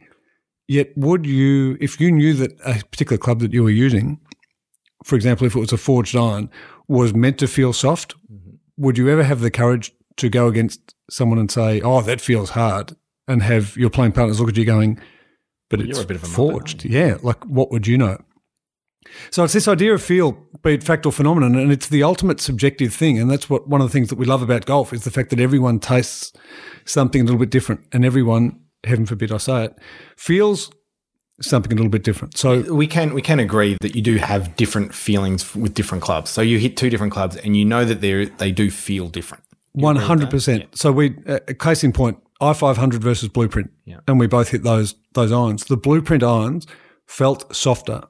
[0.69, 4.21] Yet, would you, if you knew that a particular club that you were using,
[5.05, 6.51] for example, if it was a forged iron,
[6.89, 8.51] was meant to feel soft, Mm-hmm.
[8.77, 12.51] would you ever have the courage to go against someone and say, "Oh, that feels
[12.51, 12.95] hard,"
[13.27, 14.99] and have your playing partners look at you going,
[15.71, 17.97] "But Well, it's you're a bit of a muppet, forged." Yeah, like what would you
[17.97, 18.19] know?
[19.31, 22.41] So it's this idea of feel, be it fact or phenomenon, and it's the ultimate
[22.41, 25.05] subjective thing, and that's what one of the things that we love about golf is
[25.05, 26.33] the fact that everyone tastes
[26.85, 29.77] something a little bit different, and everyone, heaven forbid I say it,
[30.17, 30.71] feels
[31.41, 32.37] something a little bit different.
[32.37, 36.31] So We can we can agree that you do have different feelings with different clubs.
[36.31, 39.45] So you hit two different clubs, and you know that they they do feel different.
[39.73, 40.77] one hundred percent.
[40.77, 43.99] So we, uh, case in point, i five hundred versus Blueprint, Yeah.
[44.09, 45.65] and we both hit those those irons.
[45.65, 46.67] The Blueprint irons
[47.07, 48.03] felt softer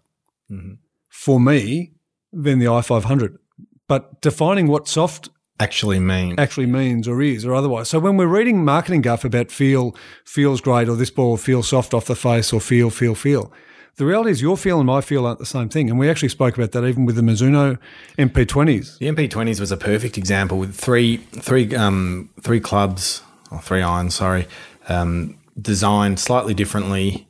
[0.50, 0.74] Mm-hmm.
[1.08, 1.92] For me
[2.32, 3.38] than the i five hundred.
[3.86, 7.88] But defining what soft Actually, mean actually means or is or otherwise.
[7.88, 11.92] So when we're reading marketing guff about feel feels great or this ball feels soft
[11.92, 13.52] off the face or feel feel feel,
[13.96, 15.90] the reality is your feel and my feel aren't the same thing.
[15.90, 17.76] And we actually spoke about that even with the Mizuno
[18.16, 18.98] MP20s.
[18.98, 24.14] The MP20s was a perfect example with three three um three clubs or three irons,
[24.14, 24.46] sorry,
[24.88, 27.26] um, designed slightly differently,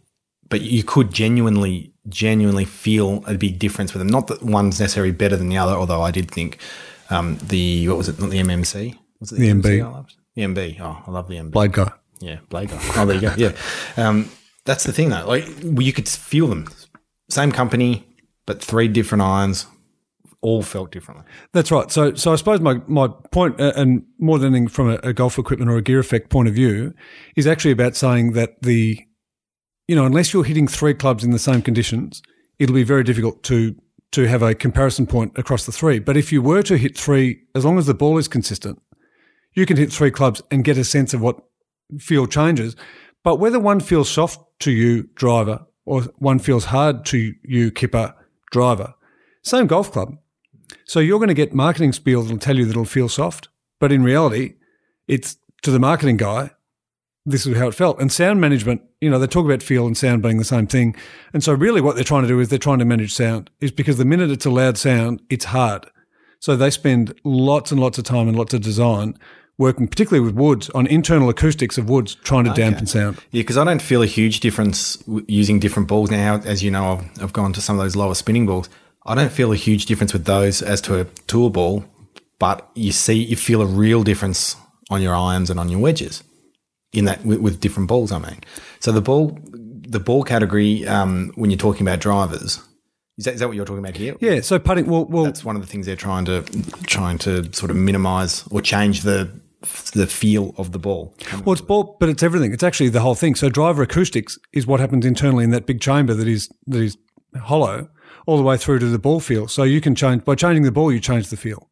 [0.50, 4.08] but you could genuinely genuinely feel a big difference with them.
[4.08, 6.58] Not that one's necessarily better than the other, although I did think
[7.10, 8.20] um, the what was it?
[8.20, 8.98] Not the MMC.
[9.20, 9.84] Was it The MB.
[9.84, 10.14] I loved?
[10.34, 10.80] The MB.
[10.80, 11.50] Oh, I love the MB.
[11.50, 11.90] Blade guy.
[12.20, 12.78] Yeah, Blade guy.
[12.96, 13.34] Oh, there you go.
[13.36, 13.52] Yeah,
[13.96, 14.30] um,
[14.64, 15.26] that's the thing though.
[15.26, 16.68] Like you could feel them,
[17.28, 18.06] same company,
[18.46, 19.66] but three different irons,
[20.40, 21.24] all felt differently.
[21.52, 21.90] That's right.
[21.90, 25.12] So, so I suppose my, my point, uh, and more than anything from a, a
[25.12, 26.94] golf equipment or a gear effect point of view,
[27.36, 29.04] is actually about saying that the,
[29.88, 32.22] you know, unless you're hitting three clubs in the same conditions,
[32.58, 33.74] it'll be very difficult to
[34.10, 35.98] to have a comparison point across the three.
[35.98, 38.80] But if you were to hit three, as long as the ball is consistent,
[39.52, 41.42] you can hit three clubs and get a sense of what
[41.98, 42.74] feel changes.
[43.22, 48.14] But whether one feels soft to you, driver, or one feels hard to you, kipper,
[48.50, 48.94] driver,
[49.42, 50.16] same golf club.
[50.84, 53.48] So you're going to get marketing spiel that'll tell you that it'll feel soft,
[53.78, 54.54] but in reality,
[55.06, 56.50] it's to the marketing guy.
[57.28, 58.00] This is how it felt.
[58.00, 60.96] And sound management, you know, they talk about feel and sound being the same thing.
[61.34, 63.70] And so really what they're trying to do is they're trying to manage sound is
[63.70, 65.84] because the minute it's a loud sound, it's hard.
[66.40, 69.18] So they spend lots and lots of time and lots of design
[69.58, 73.16] working, particularly with woods, on internal acoustics of woods, trying to dampen sound.
[73.30, 76.36] Yeah, because I don't feel a huge difference w- using different balls now.
[76.46, 78.70] As you know, I've, I've gone to some of those lower spinning balls.
[79.04, 81.84] I don't feel a huge difference with those as to a tour ball,
[82.38, 84.56] but you see, you feel a real difference
[84.90, 86.22] on your irons and on your wedges
[86.92, 88.12] in that with, with different balls.
[88.12, 88.38] I mean,
[88.80, 92.60] so the ball, the ball category um, when you're talking about drivers,
[93.16, 94.14] is that, is that what you're talking about here?
[94.20, 94.40] Yeah.
[94.40, 96.42] So putting, well, well, That's one of the things they're trying to
[96.86, 99.30] trying to sort of minimize or change the
[99.92, 101.16] the feel of the ball.
[101.44, 102.52] Well, it's ball, but it's everything.
[102.52, 103.34] It's actually the whole thing.
[103.34, 106.96] So driver acoustics is what happens internally in that big chamber that is that is
[107.42, 107.88] hollow
[108.26, 109.48] all the way through to the ball feel.
[109.48, 111.68] So you can change by changing the ball, you change the feel.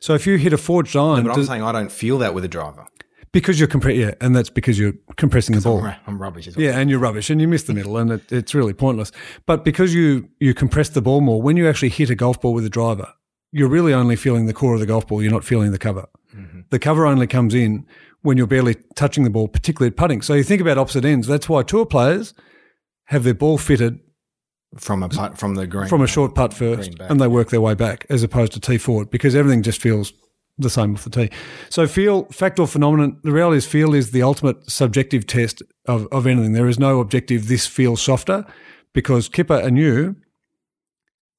[0.00, 2.32] So if you hit a forged iron, But I'm does- saying I don't feel that
[2.32, 2.86] with a driver.
[3.32, 5.82] Because you're compre- yeah, and that's because you're compressing the ball.
[5.82, 6.48] Right, I'm rubbish.
[6.56, 9.12] Yeah, and you're rubbish, and you miss the middle, and it, it's really pointless.
[9.46, 12.54] But because you you compress the ball more, when you actually hit a golf ball
[12.54, 13.12] with a driver,
[13.52, 15.22] you're really only feeling the core of the golf ball.
[15.22, 16.06] You're not feeling the cover.
[16.34, 16.60] Mm-hmm.
[16.70, 17.86] The cover only comes in
[18.22, 20.20] when you're barely touching the ball, particularly at putting.
[20.22, 21.26] So you think about opposite ends.
[21.26, 22.34] That's why tour players
[23.04, 24.00] have their ball fitted
[24.78, 25.88] From a putt from the green.
[25.88, 28.78] from a short putt first, and they work their way back, as opposed to tee
[28.78, 30.12] forward, because everything just feels
[30.58, 31.30] the same with the tee.
[31.68, 36.06] So feel, fact or phenomenon, the reality is feel is the ultimate subjective test of,
[36.10, 36.52] of anything.
[36.52, 38.44] There is no objective, this feels softer,
[38.92, 40.16] because Kipper and you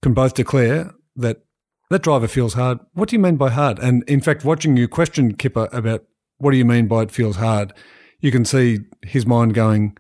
[0.04, 1.44] can both declare that
[1.90, 2.80] that driver feels hard.
[2.94, 3.80] What do you mean by hard?
[3.80, 6.04] And in fact, watching you question Kipper about
[6.38, 7.74] what do you mean by it feels hard,
[8.20, 9.98] you can see his mind going,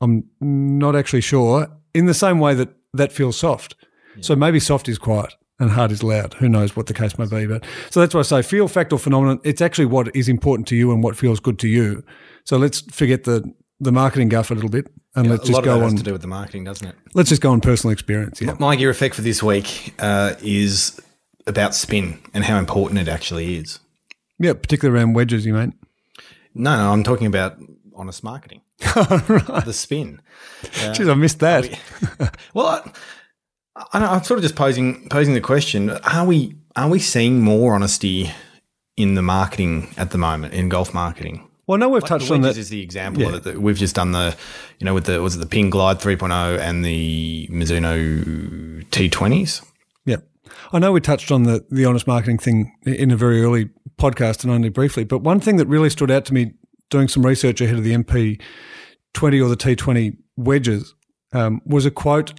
[0.00, 3.74] I'm not actually sure, in the same way that that feels soft.
[4.20, 6.34] So maybe soft is quiet and hard is loud.
[6.34, 7.46] Who knows what the case may be.
[7.46, 9.40] But so that's why I say feel, fact, or phenomenon.
[9.44, 12.04] It's actually what is important to you and what feels good to you.
[12.44, 15.82] So let's forget the the marketing guff a little bit and let's a just go
[15.82, 15.96] on.
[15.96, 16.94] to do with the marketing, doesn't it?
[17.12, 18.40] Let's just go on personal experience.
[18.40, 18.54] Yeah.
[18.58, 21.00] My gear effect for this week uh, is
[21.46, 23.80] about spin and how important it actually is.
[24.38, 25.74] Yeah, particularly around wedges, you mean?
[26.54, 27.56] No, no, I'm talking about
[27.94, 28.60] honest marketing.
[28.80, 30.20] The spin.
[30.62, 31.78] Jeez, I missed that.
[32.54, 32.90] Well, I,
[33.92, 38.30] I'm sort of just posing posing the question: Are we are we seeing more honesty
[38.96, 41.48] in the marketing at the moment in golf marketing?
[41.66, 42.56] Well, no, we've touched the on that.
[42.58, 43.38] is the example Yeah.
[43.38, 44.36] that We've just done the,
[44.78, 49.64] you know, with the was it the Ping Glide 3.0 and the Mizuno T20s.
[50.04, 50.16] Yeah.
[50.72, 54.44] I know we touched on the, the honest marketing thing in a very early podcast
[54.44, 56.52] and only briefly, but one thing that really stood out to me
[56.90, 60.94] doing some research ahead of the MP20 or the T20 wedges
[61.32, 62.38] um, was a quote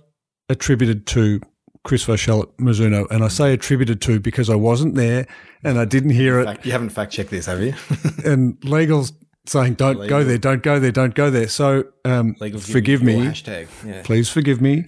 [0.49, 1.41] attributed to
[1.83, 3.05] Chris Voshell at Mizuno.
[3.11, 5.27] And I say attributed to because I wasn't there
[5.63, 6.45] and I didn't hear it.
[6.45, 7.73] Fact- You haven't fact checked this, have you?
[8.25, 9.13] And legal's
[9.47, 11.47] saying, don't go there, don't go there, don't go there.
[11.47, 13.17] So um, forgive me.
[13.17, 13.67] Hashtag.
[13.85, 14.01] Yeah.
[14.03, 14.85] Please forgive me,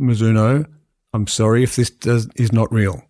[0.00, 0.66] Mizuno.
[1.12, 3.02] I'm sorry if this does, is not real.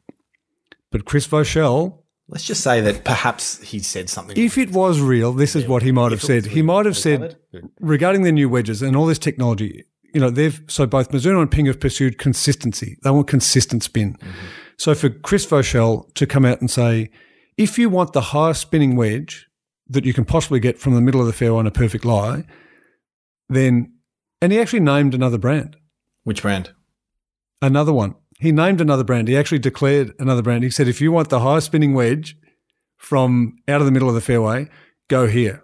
[0.91, 4.37] But Chris Voshell, Let's just say that perhaps he said something.
[4.37, 6.47] if it was real, this is what he might have said.
[6.47, 7.37] He might have said
[7.81, 9.85] regarding the new wedges and all this technology.
[10.17, 12.97] You know, they've so both Mizuno and Ping have pursued consistency.
[13.03, 14.15] They want consistent spin.
[14.15, 14.47] Mm-hmm.
[14.79, 17.11] So for Chris Voshell to come out and say,
[17.57, 19.47] if you want the highest spinning wedge
[19.89, 22.45] that you can possibly get from the middle of the fairway on a perfect lie,
[23.49, 23.93] then
[24.41, 25.77] and he actually named another brand.
[26.25, 26.73] Which brand?
[27.63, 28.15] another one.
[28.39, 29.29] He named another brand.
[29.29, 30.65] He actually declared another brand.
[30.65, 32.37] He said, if you want the highest spinning wedge
[32.97, 34.69] from out of the middle of the fairway,
[35.09, 35.63] go here.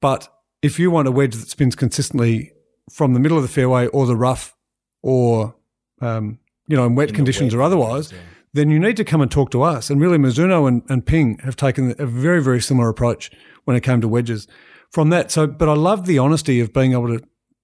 [0.00, 0.28] But
[0.62, 2.52] if you want a wedge that spins consistently
[2.90, 4.56] from the middle of the fairway or the rough
[5.02, 5.54] or,
[6.00, 8.12] um, you know, in wet conditions or otherwise,
[8.52, 9.90] then you need to come and talk to us.
[9.90, 13.30] And really, Mizuno and, and Ping have taken a very, very similar approach
[13.64, 14.46] when it came to wedges
[14.90, 15.30] from that.
[15.30, 17.22] So, but I love the honesty of being able to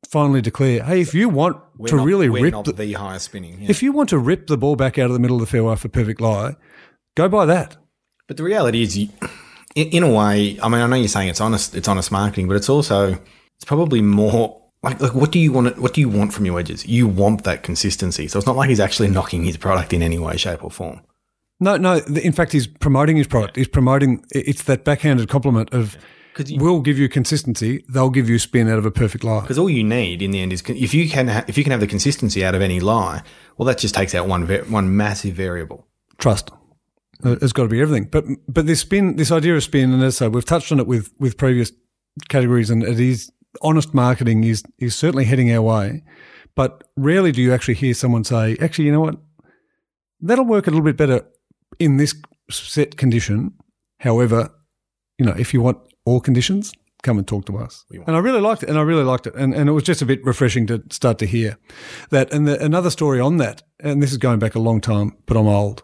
[0.09, 3.59] finally declare, hey, if you want We're to not- really rip the, the highest spinning.
[3.61, 3.71] yeah.
[3.71, 5.77] if you want to rip the ball back out of the middle of the fairway
[5.77, 6.57] for perfect lie,
[7.17, 7.77] go by that.
[8.29, 9.09] But the reality is, you,
[9.75, 12.49] in, in a way, I mean, I know you're saying it's honest, it's honest marketing,
[12.49, 13.19] but it's also
[13.57, 15.79] it's probably more like, like what do you want?
[15.79, 16.87] What do you want from your wedges?
[16.87, 18.29] You want that consistency.
[18.29, 21.01] So it's not like he's actually knocking his product in any way, shape, or form.
[21.61, 21.97] No, no.
[22.23, 23.57] In fact, he's promoting his product.
[23.57, 24.25] He's promoting.
[24.31, 25.97] It's that backhanded compliment of,
[26.47, 27.85] you, "We'll give you consistency.
[27.89, 30.41] They'll give you spin out of a perfect lie." because all you need in the
[30.41, 32.81] end is if you can ha- if you can have the consistency out of any
[32.81, 33.23] lie,
[33.57, 35.87] well, that just takes out one one massive variable.
[36.19, 36.51] Trust.
[37.25, 38.09] Uh, It's got to be everything.
[38.11, 40.81] But but this spin, this idea of spin, and as I say, we've touched on
[40.81, 41.73] it with with previous
[42.29, 43.31] categories, and it is
[43.63, 46.03] honest marketing is is certainly heading our way.
[46.55, 49.17] But rarely do you actually hear someone say, "Actually, you know what?
[50.21, 51.27] That'll work a little bit better
[51.79, 52.15] in this
[52.51, 53.55] set condition."
[54.01, 54.51] However,
[55.19, 57.85] you know, if you want all conditions, come and talk to us.
[58.07, 60.03] And I really liked it, and I really liked it, and and it was just
[60.03, 61.59] a bit refreshing to start to hear
[62.11, 62.33] that.
[62.33, 65.37] And the, another story on that, and this is going back a long time, but
[65.37, 65.83] I'm old.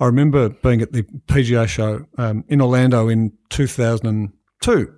[0.00, 4.94] I remember being at the PGA show um, in Orlando in 2002,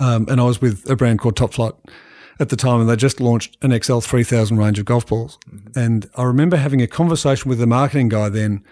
[0.00, 1.74] um, and I was with a brand called Top-Flite
[2.38, 5.38] at the time, and they just launched an XL 3000 range of golf balls.
[5.74, 8.62] And I remember having a conversation with the marketing guy then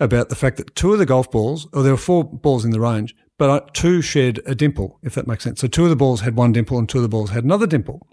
[0.00, 2.72] about the fact that two of the golf balls, or there were four balls in
[2.72, 5.60] the range, but two shared a dimple, if that makes sense.
[5.60, 7.66] So two of the balls had one dimple, and two of the balls had another
[7.66, 8.06] dimple.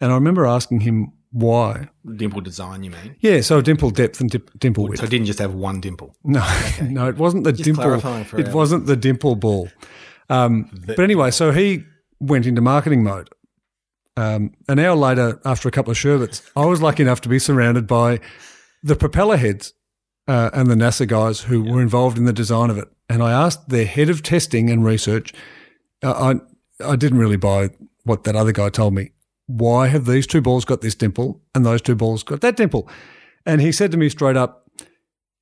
[0.00, 1.88] And I remember asking him why.
[2.16, 3.16] Dimple design, you mean?
[3.20, 5.00] Yeah, so dimple depth and dip, dimple width.
[5.00, 6.14] So it didn't just have one dimple.
[6.24, 6.40] No,
[6.82, 7.82] no, it wasn't the dimple.
[7.82, 9.68] clarifying for It our- wasn't the dimple ball.
[10.28, 11.84] Um, but anyway, so he
[12.20, 13.30] went into marketing mode.
[14.16, 17.38] Um, an hour later, after a couple of sherbets, I was lucky enough to be
[17.38, 18.20] surrounded by
[18.82, 19.74] the propeller heads
[20.26, 22.88] uh, and the NASA guys who were involved in the design of it.
[23.08, 25.32] And I asked their head of testing and research,
[26.02, 26.34] I, I
[26.84, 27.70] I didn't really buy
[28.04, 29.12] what that other guy told me.
[29.46, 32.88] Why have these two balls got this dimple and those two balls got that dimple?
[33.46, 34.67] And he said to me straight up,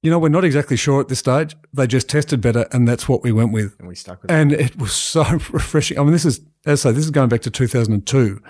[0.07, 1.57] you know, we're not exactly sure at this stage.
[1.73, 3.75] They just tested better, and that's what we went with.
[3.81, 4.35] And we stuck with it.
[4.35, 5.99] And it was so refreshing.
[5.99, 8.41] I mean, this is, as I say, this is going back to 2002.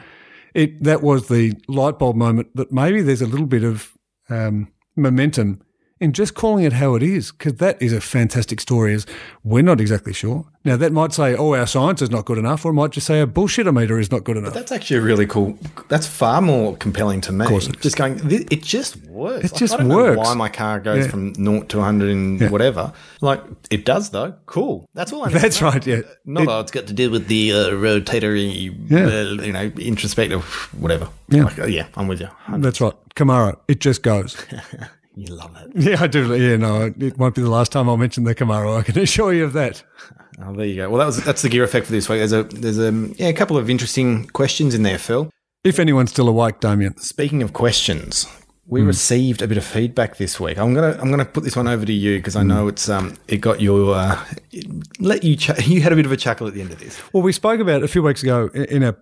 [0.53, 3.97] It that was the light bulb moment that maybe there's a little bit of
[4.29, 5.63] um, momentum
[6.01, 8.93] in just calling it how it is, because that is a fantastic story.
[8.95, 9.07] Is
[9.45, 10.45] we're not exactly sure.
[10.65, 13.07] Now that might say, oh, our science is not good enough, or it might just
[13.07, 14.53] say a bullshit meter is not good enough.
[14.53, 15.57] But that's actually a really cool.
[15.89, 17.45] That's far more compelling to me.
[17.45, 17.83] Of course it is.
[17.83, 19.45] just going, it just works.
[19.53, 20.19] It just I don't know works.
[20.19, 21.11] why my car goes Yeah.
[21.11, 22.93] from naught to 100 and whatever.
[23.21, 24.35] Like, it does, though.
[24.47, 24.89] Cool.
[24.93, 25.37] That's all I need.
[25.41, 25.87] That's right.
[25.87, 26.01] Yeah.
[26.25, 29.07] Not, It- oh, it's got to do with the uh, rotatory, Yeah.
[29.07, 30.43] uh, you know, introspective,
[30.79, 31.09] whatever.
[31.29, 31.45] Yeah.
[31.45, 32.29] Like, uh, yeah, I'm with you.
[32.59, 32.93] That's right.
[33.15, 33.57] Camaro.
[33.69, 34.37] It just goes.
[35.17, 35.71] You love it.
[35.75, 36.35] yeah, I do.
[36.37, 38.79] Yeah, no, it won't be the last time I'll mention the Camaro.
[38.79, 39.83] I can assure you of that.
[40.39, 40.91] Oh, there you go.
[40.91, 42.19] Well, that was that's the gear effect for this week.
[42.19, 45.31] There's a there's a yeah a couple of interesting questions in there, Phil.
[45.65, 46.95] If anyone's still awake, Damien.
[46.99, 48.27] Speaking of questions,
[48.67, 48.87] we Hmm.
[48.89, 50.59] received a bit of feedback this week.
[50.59, 53.15] I'm gonna I'm gonna put this one over to you because I know it's um
[53.29, 54.23] it got your uh,
[55.01, 57.01] let you ch- you had a bit of a chuckle at the end of this.
[57.15, 58.95] Well, we spoke about a few weeks ago in a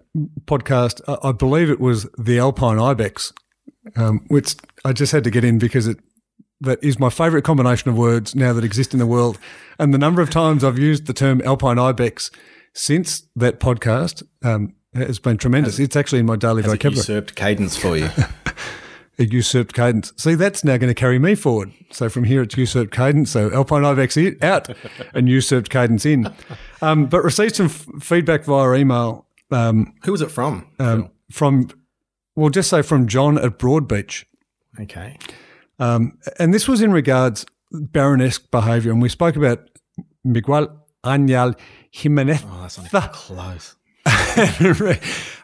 [0.47, 1.01] podcast.
[1.21, 3.33] I believe it was the Alpine Ibex,
[3.97, 4.55] um, which
[4.85, 5.99] I just had to get in because it
[6.61, 9.39] that is my favourite combination of words now that exist in the world.
[9.79, 12.31] And the number of times I've used the term Alpine Ibex
[12.73, 15.79] since that podcast um, has been tremendous.
[15.79, 16.97] it's actually in my daily Has it vocabulary.
[16.99, 18.09] usurped cadence for you?
[19.19, 20.13] a usurped cadence.
[20.17, 21.73] See, that's now going to carry me forward.
[21.91, 23.31] So from here, it's usurped cadence.
[23.31, 24.69] So Alpine Ibex out
[25.15, 26.33] and usurped cadence in.
[26.81, 30.67] Um, but received some f- feedback via email um, Who was it from?
[30.79, 31.69] um, from,
[32.37, 34.25] well, just say from John at Broadbeach.
[34.81, 35.19] Okay.
[35.79, 38.93] Um, and this was in regards Baronesque behaviour.
[38.93, 39.69] And we spoke about
[40.25, 41.59] Miguel Ángel
[41.91, 43.77] Jimenez Oh, that's not close.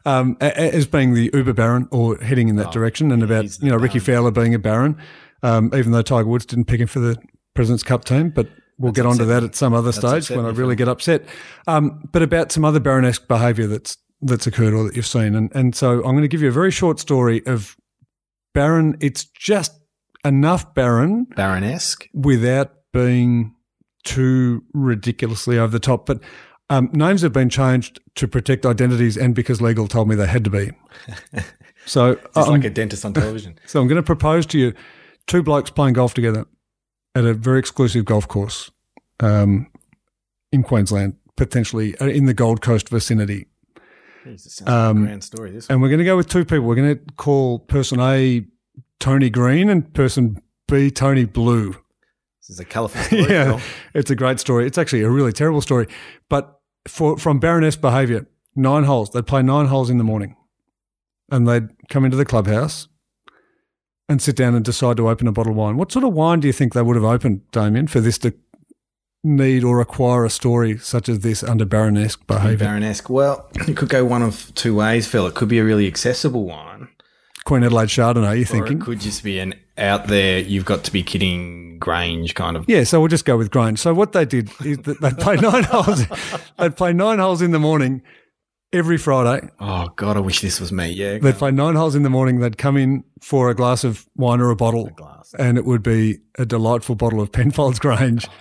[0.04, 3.70] um, as being the Uber Baron or heading in that direction, and about Oh, you
[3.70, 4.96] know Rickie Fowler being a Baron,
[5.42, 7.16] um, even though Tiger Woods didn't pick him for the
[7.54, 10.76] President's Cup team, but we'll get onto that at some other stage when I really
[10.76, 11.24] get upset.
[11.66, 15.50] Um, but about some other Baronesque behaviour that's that's occurred or that you've seen, and
[15.54, 17.76] and so I'm going to give you a very short story of
[18.54, 18.96] Baron.
[19.00, 19.72] It's just
[20.24, 22.08] enough Baron Baronesque.
[22.14, 23.54] without being
[24.04, 26.06] too ridiculously over the top.
[26.06, 26.20] But
[26.68, 30.44] um, names have been changed to protect identities and because legal told me they had
[30.44, 30.70] to be.
[31.86, 33.58] So, It's um, like a dentist on television.
[33.66, 34.74] so I'm going to propose to you
[35.26, 36.46] two blokes playing golf together
[37.14, 38.70] at a very exclusive golf course
[39.20, 39.66] um,
[40.52, 43.46] in Queensland, potentially uh, in the Gold Coast vicinity.
[44.24, 45.50] Jeez, this sounds like a um, grand story.
[45.50, 45.74] This one.
[45.74, 46.66] And we're going to go with two people.
[46.66, 48.44] We're going to call person A
[48.98, 51.70] Tony Green and person B Tony Blue.
[52.40, 53.22] This is a colourful story.
[53.22, 53.60] yeah, Phil.
[53.94, 54.66] it's a great story.
[54.66, 55.86] It's actually a really terrible story.
[56.28, 59.10] But for from Baroness behaviour, nine holes.
[59.10, 60.36] They'd play nine holes in the morning,
[61.30, 62.88] and they'd come into the clubhouse
[64.08, 65.76] and sit down and decide to open a bottle of wine.
[65.76, 68.34] What sort of wine do you think they would have opened, Damien, for this to
[69.22, 72.66] need or acquire a story such as this under Baronesque behaviour?
[72.66, 73.10] Baronesque.
[73.10, 75.26] Well, it could go one of two ways, Phil.
[75.26, 76.88] It could be a really accessible wine,
[77.44, 78.78] Queen Adelaide Chardonnay, you thinking?
[78.78, 82.66] it could just be an out there, you've got to be kidding Grange kind of.
[82.68, 83.78] Yeah, so we'll just go with Grange.
[83.78, 86.04] So what they did is that they'd play nine holes.
[86.58, 88.02] They'd play nine holes in the morning
[88.72, 89.48] every Friday.
[89.58, 90.90] Oh, God, I wish this was me.
[90.90, 91.18] Yeah.
[91.18, 92.40] They'd play nine holes in the morning.
[92.40, 95.34] They'd come in for a glass of wine or a bottle, glass.
[95.38, 98.26] and it would be a delightful bottle of Penfolds Grange.
[98.28, 98.32] Oh.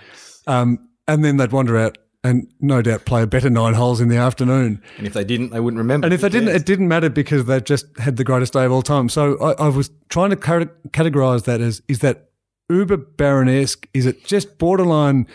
[0.46, 4.08] Um, and then they'd wander out and no doubt play a better nine holes in
[4.08, 4.82] the afternoon.
[4.98, 6.06] And if they didn't, they wouldn't remember.
[6.06, 8.72] And if they didn't, it didn't matter because they just had the greatest day of
[8.72, 9.08] all time.
[9.08, 12.30] So I, I was trying to categorize that as is that
[12.70, 13.86] uber baronesque?
[13.92, 15.26] Is it just borderline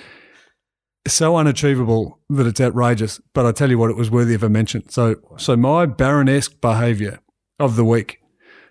[1.08, 3.20] so unachievable that it's outrageous?
[3.34, 4.88] But I tell you what, it was worthy of a mention.
[4.90, 7.20] So, so my baronesque behaviour
[7.60, 8.22] of the week,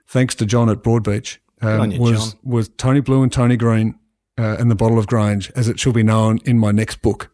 [0.09, 2.41] thanks to John at Broadbeach, um, you, was John.
[2.43, 3.99] was Tony Blue and Tony Green.
[4.37, 7.31] Uh, and the bottle of Grange, as it shall be known in my next book.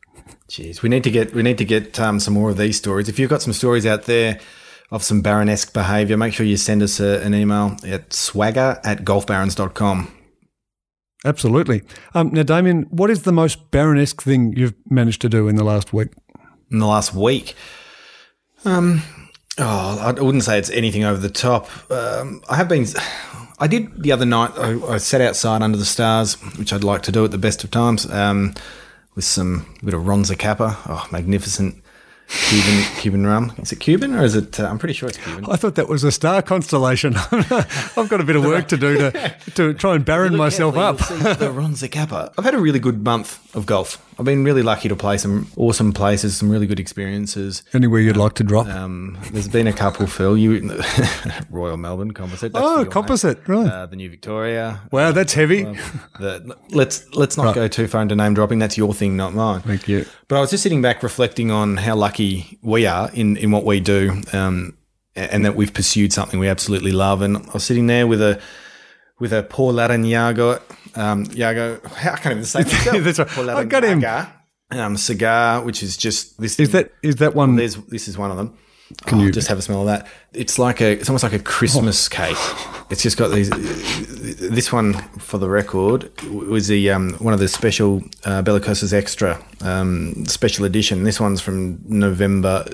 [0.48, 3.08] Jeez, we need to get we need to get um, some more of these stories.
[3.08, 4.38] If you've got some stories out there
[4.90, 9.04] of some baronesque behaviour, make sure you send us a, an email at swagger at
[9.04, 10.12] golfbarons.com.
[11.24, 11.82] Absolutely.
[12.14, 15.64] Um, now, Damien, what is the most baronesque thing you've managed to do in the
[15.64, 16.08] last week?
[16.70, 17.54] in the last week.
[18.64, 19.02] Um,
[19.58, 21.68] oh, I wouldn't say it's anything over the top.
[21.90, 22.86] Um, I have been.
[23.62, 24.52] I did the other night.
[24.56, 27.62] I, I sat outside under the stars, which I'd like to do at the best
[27.62, 28.54] of times, um,
[29.14, 30.78] with some bit of Ron Zacapa.
[30.88, 31.82] Oh, magnificent!
[32.30, 33.52] Cuban Cuban rum.
[33.58, 34.60] Is it Cuban or is it?
[34.60, 35.46] Uh, I'm pretty sure it's Cuban.
[35.50, 37.14] I thought that was a star constellation.
[37.16, 40.98] I've got a bit of work to do to, to try and barren myself up.
[40.98, 42.32] the Ron Zacapa.
[42.38, 44.04] I've had a really good month of golf.
[44.18, 47.62] I've been really lucky to play some awesome places, some really good experiences.
[47.72, 48.66] Anywhere you'd like to drop?
[48.66, 50.36] Um, there's been a couple, Phil.
[50.36, 50.78] You
[51.50, 52.52] Royal Melbourne Composite.
[52.52, 52.92] that's oh, your mate.
[52.92, 53.66] composite, right?
[53.66, 54.82] Uh, the New Victoria.
[54.92, 55.62] wow, that's heavy.
[56.18, 58.58] The, let's let's not go too far into name dropping.
[58.58, 59.62] That's your thing, not mine.
[59.62, 60.04] Thank you.
[60.28, 62.19] But I was just sitting back reflecting on how lucky
[62.62, 64.76] we are in, in what we do um,
[65.14, 67.22] and that we've pursued something we absolutely love.
[67.22, 68.40] And I was sitting there with a
[69.18, 70.60] with a Paul Yago,
[70.96, 73.02] um, Yago, I can't even say myself.
[73.04, 73.28] That's right.
[73.28, 74.02] Paul I got him.
[74.72, 76.58] Um, cigar, which is just this.
[76.60, 77.56] Is that is that one?
[77.56, 78.56] There's this is one of them.
[79.06, 80.06] Can you just have a smell of that?
[80.32, 82.36] It's like a, it's almost like a Christmas cake.
[82.90, 83.48] It's just got these.
[83.50, 89.42] This one, for the record, was the um, one of the special uh, Bellicosas Extra
[89.60, 91.04] um, special edition.
[91.04, 92.64] This one's from November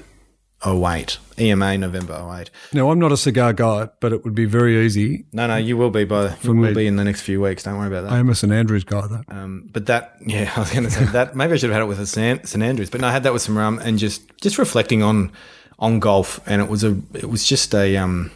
[0.64, 2.50] 08, EMA November 08.
[2.72, 5.26] Now, I'm not a cigar guy, but it would be very easy.
[5.32, 7.62] No, no, you will be by you will be in the next few weeks.
[7.62, 8.12] Don't worry about that.
[8.12, 9.22] I am a St Andrews guy, though.
[9.28, 11.36] Um, but that, yeah, I was going to say that.
[11.36, 12.48] Maybe I should have had it with a St.
[12.48, 15.30] St Andrews, but no, I had that with some rum and just just reflecting on
[15.78, 18.30] on golf, and it was a it was just a um,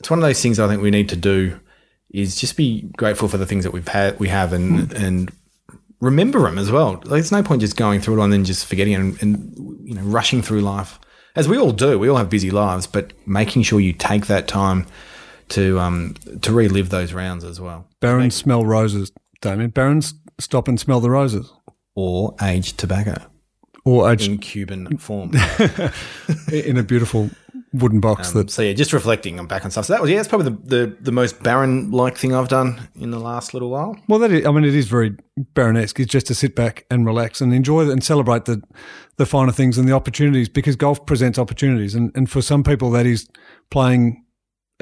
[0.00, 1.58] it's one of those things I think we need to do
[2.10, 5.32] is just be grateful for the things that we've had we have and and
[6.00, 6.94] remember them as well.
[6.94, 9.54] Like, there's no point just going through it all and then just forgetting and, and
[9.84, 10.98] you know rushing through life
[11.36, 11.98] as we all do.
[11.98, 14.86] We all have busy lives, but making sure you take that time
[15.50, 17.86] to um to relive those rounds as well.
[18.00, 19.70] Barons smell roses, Damien.
[19.70, 21.52] Barons stop and smell the roses.
[21.94, 23.31] Or aged tobacco
[23.84, 25.32] Or aged in Cuban form.
[26.52, 27.30] in a beautiful
[27.72, 29.86] wooden box that so yeah, just reflecting on back on stuff.
[29.86, 32.88] So that was yeah, that's probably the, the, the most barren like thing I've done
[33.00, 33.96] in the last little while.
[34.08, 35.16] Well, that is, I mean, it is very
[35.54, 35.98] Baronesque.
[36.00, 38.62] It's just to sit back and relax and enjoy and celebrate the
[39.16, 41.94] the finer things and the opportunities because golf presents opportunities.
[41.94, 43.28] And, and for some people, that is
[43.70, 44.24] playing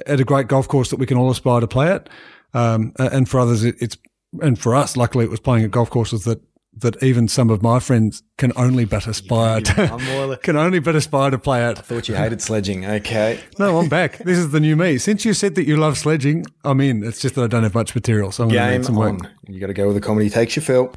[0.07, 2.09] at a great golf course that we can all aspire to play at.
[2.55, 3.96] Um, and for others, it, it's
[4.42, 6.40] and for us, luckily, it was playing at golf courses that
[6.72, 11.30] that even some of my friends can only but aspire to can only but aspire
[11.30, 11.78] to play at.
[11.78, 12.84] I thought you hated sledging.
[12.86, 13.40] Okay.
[13.58, 14.18] No, I'm back.
[14.18, 14.98] This is the new me.
[14.98, 17.02] Since you said that you love sledging, I'm in.
[17.02, 18.96] It's just that I don't have much material, so I'm going to Game need some
[18.96, 19.12] work.
[19.12, 19.30] on.
[19.48, 20.94] You got to go where the comedy takes you, Phil.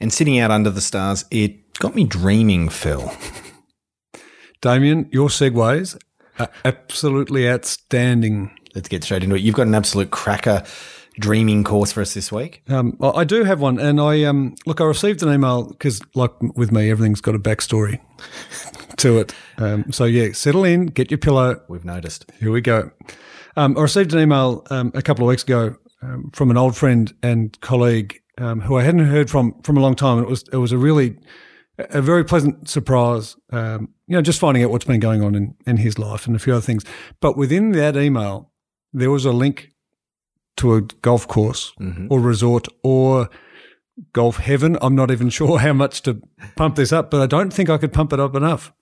[0.00, 3.12] And sitting out under the stars, it got me dreaming, Phil.
[4.60, 5.98] Damien, your segues
[6.38, 8.56] are absolutely outstanding.
[8.74, 9.42] Let's get straight into it.
[9.42, 10.62] You've got an absolute cracker
[11.14, 12.62] dreaming course for us this week.
[12.68, 14.80] Um, I do have one, and I um, look.
[14.80, 18.00] I received an email because, like with me, everything's got a backstory
[18.96, 19.34] to it.
[19.58, 21.60] Um, so yeah, settle in, get your pillow.
[21.68, 22.30] We've noticed.
[22.40, 22.90] Here we go.
[23.56, 26.76] Um, I received an email um, a couple of weeks ago um, from an old
[26.76, 30.22] friend and colleague um, who I hadn't heard from from a long time.
[30.22, 31.16] It was it was a really
[31.78, 33.36] a very pleasant surprise.
[33.50, 36.36] Um, you know, just finding out what's been going on in, in his life and
[36.36, 36.84] a few other things.
[37.20, 38.52] But within that email,
[38.92, 39.71] there was a link
[40.56, 41.72] to a golf course
[42.10, 43.28] or resort or
[44.12, 44.76] golf heaven.
[44.80, 46.20] I'm not even sure how much to
[46.56, 48.72] pump this up, but I don't think I could pump it up enough.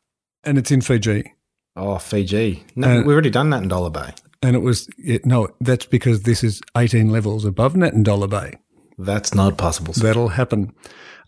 [0.44, 1.32] And it's in Fiji.
[1.76, 2.64] Oh, Fiji.
[2.74, 4.12] No, we've already done that in Dollar Bay.
[4.42, 8.54] And it was, it, no, that's because this is 18 levels above Natadola Bay.
[8.98, 9.92] That's not possible.
[9.94, 10.02] sir.
[10.06, 10.72] That'll happen.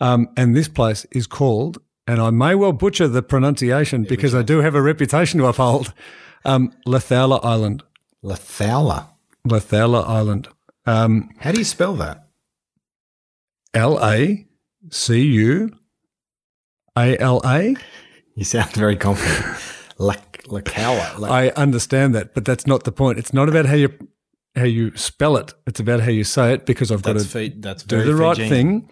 [0.00, 4.42] Um, and this place is called, and I may well butcher the pronunciation because I
[4.42, 5.92] do have a reputation to uphold,
[6.44, 7.82] um, Laucala Island.
[8.24, 9.08] Laucala.
[9.46, 10.48] Laucala Island.
[10.86, 12.28] Um, How do you spell that?
[13.74, 14.46] L A
[14.90, 15.70] C U
[16.96, 17.74] A L A.
[18.34, 19.56] You sound very confident.
[19.98, 21.18] Lakawa.
[21.18, 23.18] Lac- I understand that, but that's not the point.
[23.18, 23.90] It's not about how you
[24.54, 25.54] how you spell it.
[25.66, 28.90] It's about how you say it because I've got to that's do the right thing.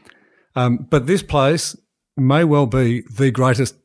[0.57, 1.76] Um, but this place
[2.16, 3.76] may well be the greatest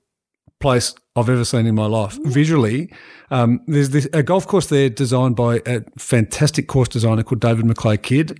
[0.59, 2.17] place I've ever seen in my life.
[2.23, 2.91] Visually,
[3.31, 7.65] um, there's this a golf course there designed by a fantastic course designer called David
[7.65, 8.37] McLay Kidd.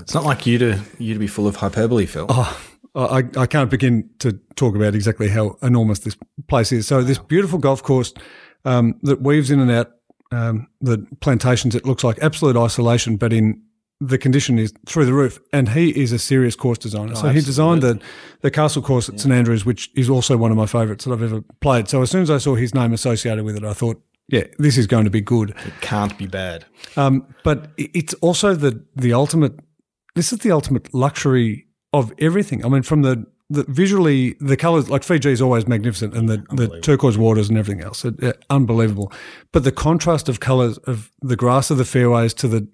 [0.00, 2.26] It's not like you to you to be full of hyperbole, Phil.
[2.28, 2.60] Oh,
[2.94, 6.16] I, I can't begin to talk about exactly how enormous this
[6.48, 6.86] place is.
[6.86, 8.12] So this beautiful golf course
[8.64, 9.92] um, that weaves in and out
[10.30, 11.74] um, the plantations.
[11.74, 13.62] It looks like absolute isolation, but in
[14.06, 15.38] the condition is through the roof.
[15.52, 17.14] And he is a serious course designer.
[17.14, 18.00] so he designed the
[18.40, 21.22] the castle course at St Andrews, which is also one of my favourites that I've
[21.22, 21.88] ever played.
[21.88, 24.76] So as soon as I saw his name associated with it, I thought, yeah, this
[24.76, 25.50] is going to be good.
[25.50, 26.64] It can't be bad.
[26.96, 29.60] Um, but it's also the the ultimate.
[30.14, 32.64] This is the ultimate luxury of everything.
[32.64, 36.44] I mean, from the, the visually the colors, like Fiji is always magnificent, and the,
[36.50, 39.12] the turquoise waters and everything else, it, unbelievable.
[39.52, 42.66] But the contrast of colors of the grass of the fairways to the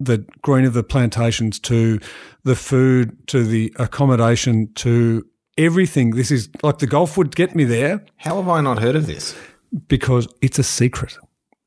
[0.00, 1.98] the green of the plantations to
[2.44, 5.24] the food to the accommodation to
[5.56, 6.10] everything.
[6.10, 9.06] This is like the golf would get me there How have I not heard of
[9.06, 9.34] this?
[9.88, 11.16] because it's a secret.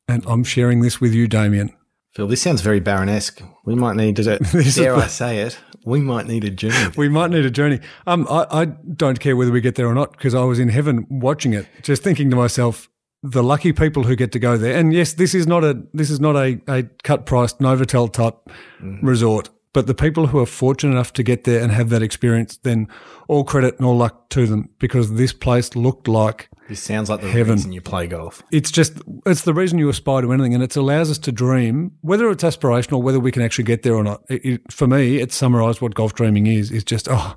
[0.06, 1.70] And I'm sharing this with you, Damien.
[2.14, 3.42] Phil, this sounds very Baronesque.
[3.66, 6.92] We might need to, dare the- I say it, we might need a journey.
[6.96, 7.80] We might need a journey.
[8.06, 10.68] Um, I, I don't care whether we get there or not because I was in
[10.70, 12.88] heaven watching it, just thinking to myself,
[13.22, 14.76] the lucky people who get to go there.
[14.76, 18.36] And yes, this is not a this is not a, a cut priced Novotel type
[18.80, 18.98] mm.
[19.02, 22.58] resort, but the people who are fortunate enough to get there and have that experience,
[22.58, 22.88] then
[23.26, 27.20] all credit and all luck to them because this place looked like This sounds like
[27.20, 27.54] the Heaven.
[27.56, 28.42] reason you play golf.
[28.52, 28.92] it's just
[29.26, 32.44] it's the reason you aspire to anything, and it allows us to dream, whether it's
[32.44, 34.22] aspirational, whether we can actually get there or not.
[34.28, 37.36] It, it, for me, it summarised what golf dreaming is: is just oh,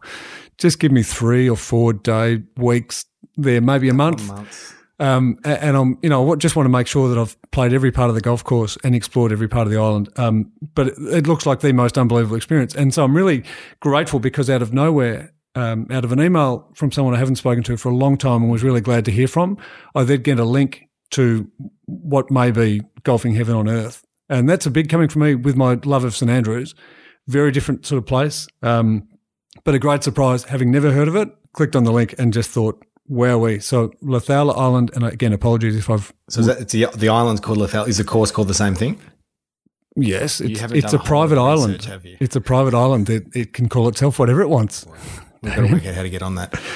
[0.58, 3.06] just give me three or four day weeks
[3.36, 4.74] there, maybe a month, Months.
[5.02, 7.92] Um, and I'm you know I just want to make sure that I've played every
[7.92, 10.10] part of the golf course and explored every part of the island.
[10.16, 13.44] Um, but it, looks like the most unbelievable experience, and so I'm really
[13.82, 15.34] grateful because out of nowhere.
[15.54, 18.42] Um, out of an email from someone I haven't spoken to for a long time
[18.42, 19.58] and was really glad to hear from,
[19.94, 21.46] I then get a link to
[21.88, 24.02] what may be golfing heaven on earth.
[24.30, 26.74] And that's a big coming for me with my love of St Andrews.
[27.28, 29.10] Very different sort of place, um,
[29.66, 30.46] but a great surprise.
[30.46, 32.82] Having never heard of it, clicked on the link and just thought,
[33.12, 33.62] wowee.
[33.62, 37.42] So Laucala Island, and again, apologies if I've So is that, it's the, the island's
[37.42, 37.86] called Lethal.
[37.86, 39.00] Is the course called the same thing?
[39.98, 41.74] yes, it's, haven't it's done a a private island.
[41.74, 42.16] research, have you?
[42.22, 43.10] It's a private island.
[43.10, 44.86] It, it can call itself whatever it wants.
[45.42, 46.54] We've got to work out how to get on that.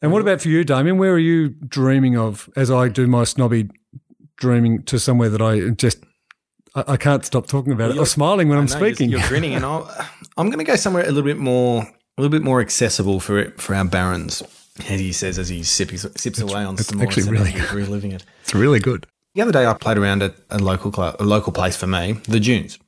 [0.00, 0.96] And what about for you, Damien?
[0.96, 3.68] Where are you dreaming of as I do my snobby
[4.36, 6.04] dreaming to somewhere that I just
[6.76, 9.10] I, I can't stop talking about it or smiling when I'm No, you're- speaking?
[9.10, 9.90] You're, grinning, and I'll,
[10.36, 13.50] I'm going to go somewhere a little bit more, a little bit more accessible for
[13.58, 14.40] for our barons,
[14.88, 17.32] as he says as he sips, sips away on some more actually St.
[17.38, 17.72] really good.
[17.72, 18.24] reliving it.
[18.42, 19.06] It's really good.
[19.34, 22.12] The other day, I played around at a local club, a local place for me,
[22.24, 22.78] the Dunes.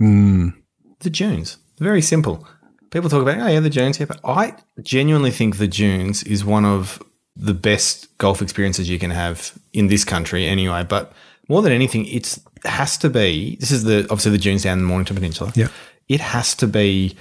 [0.00, 0.54] Mm.
[1.00, 2.46] The Dunes, very simple.
[2.90, 3.98] People talk about, oh yeah, the Dunes.
[3.98, 7.02] Yeah, but I genuinely think the Dunes is one of
[7.36, 10.84] the best golf experiences you can have in this country, anyway.
[10.88, 11.12] But
[11.48, 13.56] more than anything, it's has to be.
[13.60, 15.52] This is the obviously the Dunes down in the Mornington Peninsula.
[15.54, 15.68] Yeah.
[16.08, 17.16] it has to be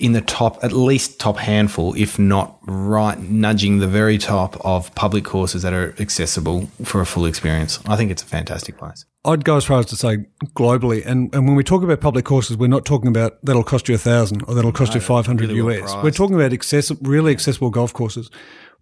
[0.00, 4.92] in the top, at least top handful, if not right, nudging the very top of
[4.94, 7.78] public courses that are accessible for a full experience.
[7.86, 9.04] I think it's a fantastic place.
[9.24, 10.24] I'd go as far as to say
[10.54, 13.88] globally, and, and when we talk about public courses, we're not talking about that'll cost
[13.88, 15.94] you a thousand or that'll cost you five hundred really US.
[16.02, 18.30] we're talking about accessible, really accessible golf courses.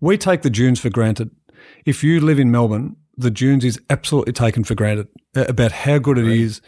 [0.00, 1.30] We take the dunes for granted.
[1.84, 6.18] If you live in Melbourne, the dunes is absolutely taken for granted about how good
[6.18, 6.60] it is,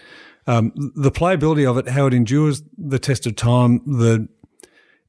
[0.48, 4.28] um, the playability of it, how it endures the test of time, the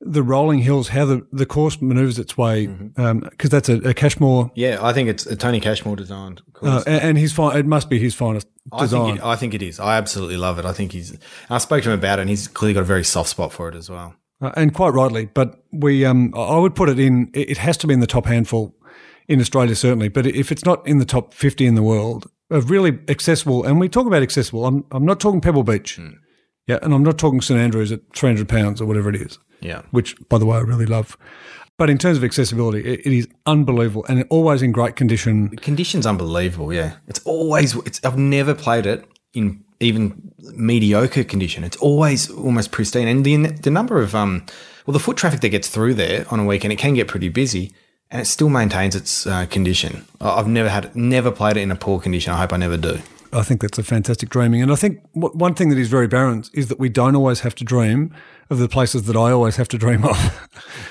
[0.03, 4.51] the rolling hills, how the, the course manoeuvres its way, because that's a, a Cashmore,
[4.55, 6.83] Yeah, I think it's a Tony Cashmore designed uh, course.
[6.85, 7.57] and, and his fine.
[7.57, 9.05] It must be his finest I design.
[9.05, 9.79] think, it, I think it is.
[9.79, 10.65] I absolutely love it.
[10.65, 11.17] I think he's.
[11.49, 13.69] I spoke to him about it, and he's clearly got a very soft spot for
[13.69, 14.15] it as well.
[14.41, 15.25] Uh, and quite rightly.
[15.27, 17.29] But we, um, I would put it in.
[17.33, 18.75] It has to be in the top handful
[19.27, 20.09] in Australia, certainly.
[20.09, 23.79] But if it's not in the top fifty in the world, of really accessible, and
[23.79, 25.99] we talk about accessible, I'm I'm not talking Pebble Beach,
[26.67, 29.37] yeah, and I'm not talking St Andrews at three hundred pounds or whatever it is,
[29.61, 29.81] Yeah.
[29.91, 31.17] which by the way I really love.
[31.77, 35.49] But in terms of accessibility, it, it is unbelievable and always in great condition.
[35.49, 36.71] The condition's unbelievable.
[36.71, 37.75] Yeah, it's always.
[37.87, 37.99] It's.
[38.03, 41.63] I've never played it in even mediocre condition.
[41.63, 44.45] It's always almost pristine, and the the number of um,
[44.85, 47.29] well, the foot traffic that gets through there on a weekend, it can get pretty
[47.29, 47.71] busy,
[48.11, 50.05] and it still maintains its uh, condition.
[50.19, 52.33] I've never had, never played it in a poor condition.
[52.33, 52.99] I hope I never do.
[53.33, 54.61] I think that's a fantastic dreaming.
[54.61, 57.39] And I think w- one thing that is very Barron's is that we don't always
[57.39, 58.13] have to dream
[58.51, 60.49] of the places that I always have to dream of.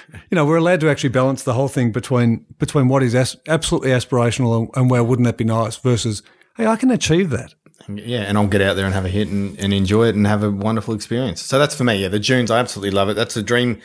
[0.30, 3.36] you know, we're allowed to actually balance the whole thing between between what is as-
[3.46, 6.22] absolutely aspirational and, and wow, wouldn't that be nice versus,
[6.56, 7.54] hey, I can achieve that.
[7.86, 10.26] Yeah, and I'll get out there and have a hit and, and enjoy it and
[10.26, 11.42] have a wonderful experience.
[11.42, 11.96] So that's for me.
[12.02, 13.14] Yeah, the Dunes, I absolutely love it.
[13.14, 13.78] That's a dream,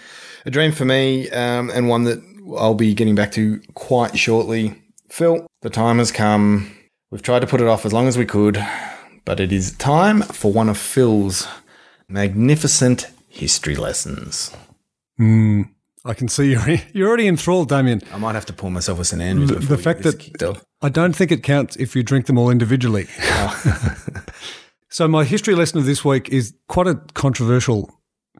[0.46, 2.24] a dream for me, um, and one that
[2.58, 4.82] I'll be getting back to quite shortly.
[5.10, 6.76] Phil, the time has come.
[7.12, 8.66] We've tried to put it off as long as we could,
[9.26, 11.48] but it is time for one of Phil's
[12.08, 14.56] magnificent history lessons.
[15.18, 15.64] Hmm.
[16.08, 16.64] I can see you're
[16.94, 18.02] you're already enthralled, Damien.
[18.14, 20.62] I might have to pour myself a St Andrews The- the fact that-.
[20.82, 23.08] I don't think it counts if you drink them all individually.
[24.90, 27.90] so my history lesson of this week is quite a controversial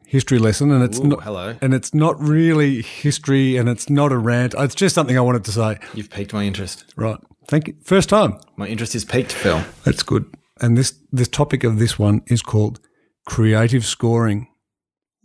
[0.06, 1.56] history lesson, and it's Ooh, not hello.
[1.60, 4.54] and it's not really history, and it's not a rant.
[4.56, 5.78] It's just something I wanted to say.
[5.94, 6.84] You've piqued my interest.
[6.96, 7.18] Right.
[7.48, 7.74] Thank you.
[7.84, 8.38] First time.
[8.56, 9.62] My interest is piqued, Phil.
[9.84, 10.24] That's good.
[10.60, 12.78] And this this topic of this one is called
[13.26, 14.46] creative scoring.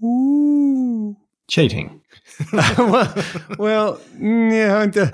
[0.04, 1.16] Ooh.
[1.48, 2.02] Cheating.
[2.54, 3.14] well,
[3.58, 5.12] well, mm, yeah.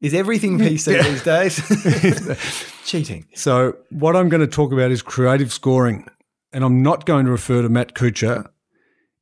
[0.00, 2.66] Is everything PC these days?
[2.84, 3.26] Cheating.
[3.34, 6.06] So what I'm going to talk about is creative scoring,
[6.52, 8.48] and I'm not going to refer to Matt Kuchar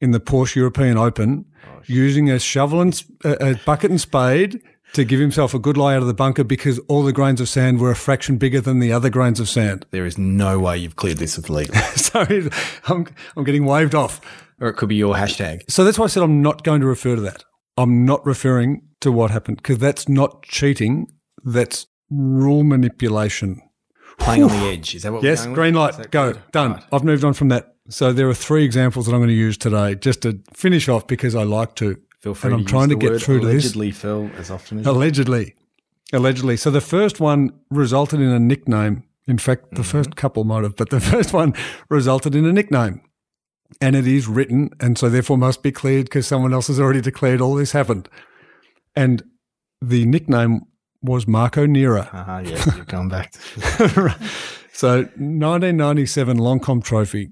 [0.00, 1.44] in the Porsche European Open
[1.86, 4.60] using a shovel and a bucket and spade
[4.94, 7.48] to give himself a good lie out of the bunker because all the grains of
[7.48, 9.84] sand were a fraction bigger than the other grains of sand.
[9.90, 11.74] There is no way you've cleared this with legal.
[11.96, 12.26] so
[12.86, 13.06] I'm,
[13.36, 14.20] I'm getting waved off.
[14.60, 15.62] Or it could be your hashtag.
[15.70, 17.44] So that's why I said I'm not going to refer to that.
[17.76, 21.08] I'm not referring to what happened because that's not cheating.
[21.44, 23.60] That's rule manipulation.
[24.18, 24.94] Playing on the edge.
[24.94, 25.56] Is that what we're Yes, going with?
[25.56, 26.42] green Is light, go, good?
[26.52, 26.72] done.
[26.72, 26.84] Right.
[26.92, 27.74] I've moved on from that.
[27.88, 31.06] So there are three examples that I'm going to use today just to finish off
[31.06, 31.98] because I like to.
[32.20, 33.64] Feel free and I'm to trying to get through to this.
[33.64, 35.54] allegedly, Phil, as often as you Allegedly.
[36.12, 36.56] Allegedly.
[36.56, 39.04] So the first one resulted in a nickname.
[39.26, 39.82] In fact, the mm-hmm.
[39.82, 41.52] first couple might have, but the first one
[41.90, 43.02] resulted in a nickname.
[43.80, 47.00] And it is written, and so therefore must be cleared because someone else has already
[47.00, 48.08] declared all this happened.
[48.96, 49.22] And
[49.82, 50.62] the nickname
[51.02, 52.08] was Marco Nera.
[52.12, 53.34] Ah, yeah, you've gone back.
[54.72, 57.30] so 1997 Lancome Trophy,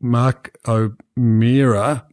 [0.00, 2.06] Mark O'Meara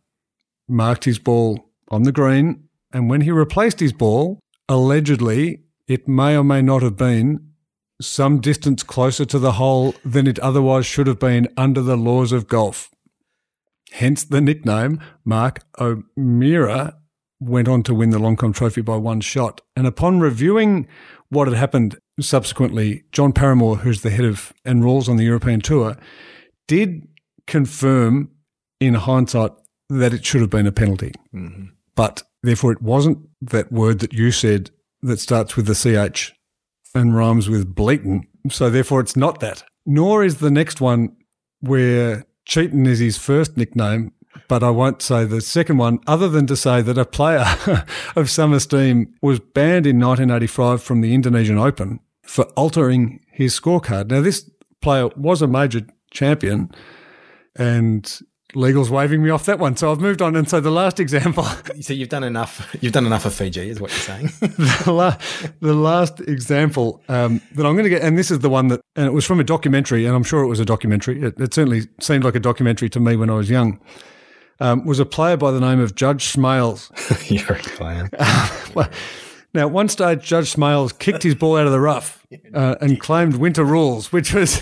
[0.68, 4.40] marked his ball on the green, and when he replaced his ball,
[4.70, 7.48] allegedly it may or may not have been
[8.02, 12.32] some distance closer to the hole than it otherwise should have been under the laws
[12.32, 12.90] of golf.
[13.98, 17.00] Hence the nickname Mark O'Meara
[17.40, 19.62] went on to win the Lancome Trophy by one shot.
[19.76, 20.88] And upon reviewing
[21.30, 25.62] what had happened subsequently, John Paramor, who's the head of and rules on the European
[25.62, 25.98] Tour,
[26.68, 27.08] did
[27.48, 28.30] confirm
[28.80, 29.54] in hindsight
[29.90, 31.14] that it should have been a penalty.
[31.34, 31.70] Mm-hmm.
[31.96, 34.70] But therefore, it wasn't that word that you said
[35.02, 36.34] that starts with the CH
[36.94, 38.28] and rhymes with bleaton.
[38.52, 39.64] So therefore, it's not that.
[39.88, 41.16] Nor is the next one
[41.62, 44.14] where Cheaton is his first nickname,
[44.48, 47.46] but I won't say the second one, other than to say that a player
[48.16, 54.10] of some esteem was banned in 1985 from the Indonesian Open for altering his scorecard.
[54.10, 54.50] Now, this
[54.82, 56.72] player was a major champion,
[57.56, 58.20] and
[58.58, 59.78] legal's waving me off that one.
[59.78, 60.36] So I've moved on.
[60.36, 61.44] And so the last example.
[61.82, 62.76] so you've done enough.
[62.82, 64.30] You've done enough of Fiji, is what you're saying.
[64.40, 65.18] the, la-
[65.62, 68.82] the last example um, that I'm going to get, and this is the one that,
[68.96, 71.22] and it was from a documentary, and I'm sure it was a documentary.
[71.22, 73.80] It, it certainly seemed like a documentary to me when I was young.
[74.60, 76.90] Um, was a player by the name of Judge Smails.
[77.30, 78.10] you're a player.
[78.74, 78.90] Well,
[79.54, 83.00] now, at one stage, Judge Smails kicked his ball out of the rough uh, and
[83.00, 84.62] claimed winter rules, which was.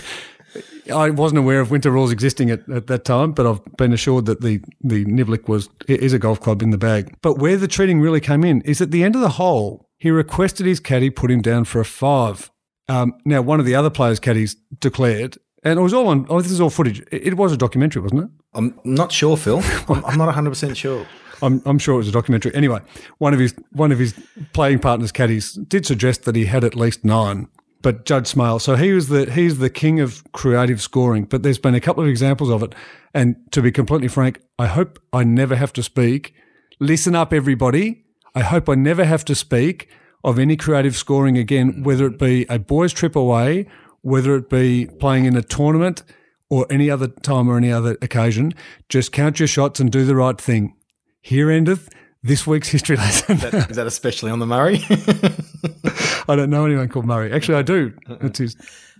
[0.94, 4.26] I wasn't aware of winter rules existing at, at that time, but I've been assured
[4.28, 7.16] that the, the Niblick was is a golf club in the bag.
[7.22, 10.12] But where the cheating really came in is at the end of the hole, he
[10.12, 12.52] requested his caddy put him down for a five.
[12.88, 16.28] Um, now, one of the other players' caddies declared, and it was all on.
[16.30, 17.00] Oh, this is all footage.
[17.12, 18.30] It, it was a documentary, wasn't it?
[18.54, 19.62] I'm not sure, Phil.
[19.90, 21.06] I'm, I'm not 100 percent sure.
[21.42, 22.54] I'm, I'm sure it was a documentary.
[22.56, 22.80] Anyway,
[23.18, 24.14] one of his one of his
[24.54, 27.48] playing partners, caddies, did suggest that he had at least nine.
[27.82, 31.26] But Judge Smale, so he was the he's the king of creative scoring.
[31.26, 32.74] But there's been a couple of examples of it,
[33.14, 36.34] and to be completely frank, I hope I never have to speak.
[36.80, 38.06] Listen up, everybody.
[38.34, 39.88] I hope I never have to speak
[40.24, 43.68] of any creative scoring again, whether it be a boys' trip away,
[44.02, 46.04] whether it be playing in a tournament,
[46.50, 48.54] or any other time or any other occasion.
[48.90, 50.76] Just count your shots and do the right thing.
[51.22, 51.90] Here endeth
[52.24, 53.38] this week's history lesson.
[53.38, 54.78] That, is that especially on the Murray?
[56.28, 57.32] I don't know anyone called Murray.
[57.32, 57.94] Actually, I do.
[58.22, 58.56] It's his.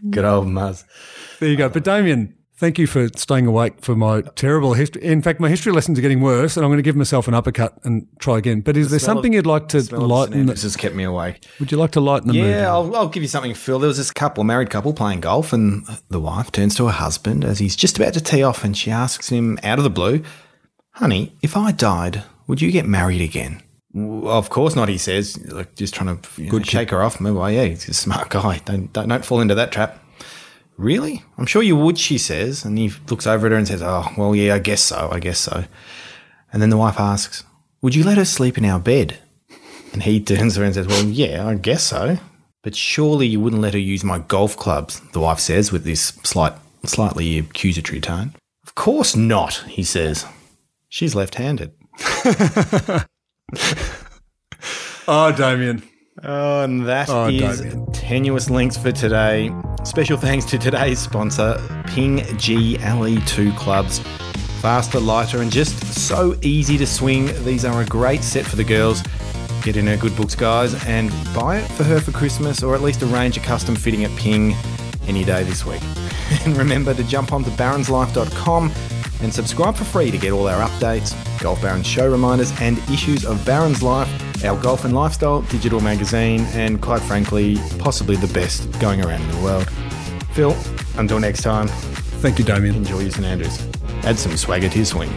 [0.10, 0.84] Good old Muzz.
[1.40, 1.70] There you go.
[1.70, 5.02] But Damien, thank you for staying awake for my terrible history.
[5.04, 7.34] In fact, my history lessons are getting worse, and I'm going to give myself an
[7.34, 8.62] uppercut and try again.
[8.62, 10.46] But is there something of- you'd like to lighten?
[10.48, 11.46] This has kept me awake.
[11.60, 12.50] Would you like to lighten the mood?
[12.50, 13.80] Yeah, I'll, I'll give you something, Phil.
[13.80, 17.44] There was this couple, married couple, playing golf, and the wife turns to her husband
[17.46, 20.22] as he's just about to tee off, and she asks him out of the blue,
[20.92, 23.62] "Honey, if I died, would you get married again?"
[23.96, 27.20] "Well, of course not, he says, like just trying to you know, shake her off.
[27.20, 28.62] Well, yeah, he's a smart guy.
[28.66, 30.00] Don't, don't don't fall into that trap.
[30.78, 31.24] Really?
[31.38, 34.08] I'm sure you would, she says, and he looks over at her and says, "Oh,
[34.18, 35.10] well, yeah, I guess so.
[35.12, 35.64] I guess so."
[36.54, 37.44] And then the wife asks,
[37.82, 39.18] "Would you let her sleep in our bed?"
[39.96, 42.20] And he turns around and says, Well, yeah, I guess so.
[42.64, 46.14] But surely you wouldn't let her use my golf clubs, the wife says with this
[46.24, 48.36] slight, slightly accusatory tone.
[48.64, 50.26] Of course not, he says.
[50.90, 51.72] She's left handed.
[55.08, 55.84] Oh, Damien.
[56.24, 57.92] Oh, and that oh, is Oh, Damien.
[57.92, 59.52] tenuous links for today.
[59.84, 64.00] Special thanks to today's sponsor, Ping GLE2 Clubs.
[64.62, 67.28] Faster, lighter, and just so easy to swing.
[67.44, 69.04] These are a great set for the girls.
[69.62, 72.82] Get in her good books, guys, and buy it for her for Christmas, or at
[72.82, 74.56] least arrange a custom fitting at Ping
[75.08, 75.82] any day this week.
[76.44, 78.72] And remember to jump onto baronslife.com
[79.26, 83.26] and subscribe for free to get all our updates, Golf Barons show reminders, and issues
[83.26, 84.08] of Barons Life,
[84.46, 89.32] our golf and lifestyle digital magazine, and quite frankly, possibly the best going around in
[89.32, 89.68] the world.
[90.34, 90.56] Phil,
[90.98, 91.68] until next time,
[92.22, 92.76] Thank you, Damien.
[92.76, 93.68] enjoy your St Andrews.
[94.04, 95.10] Add some swagger to your swing.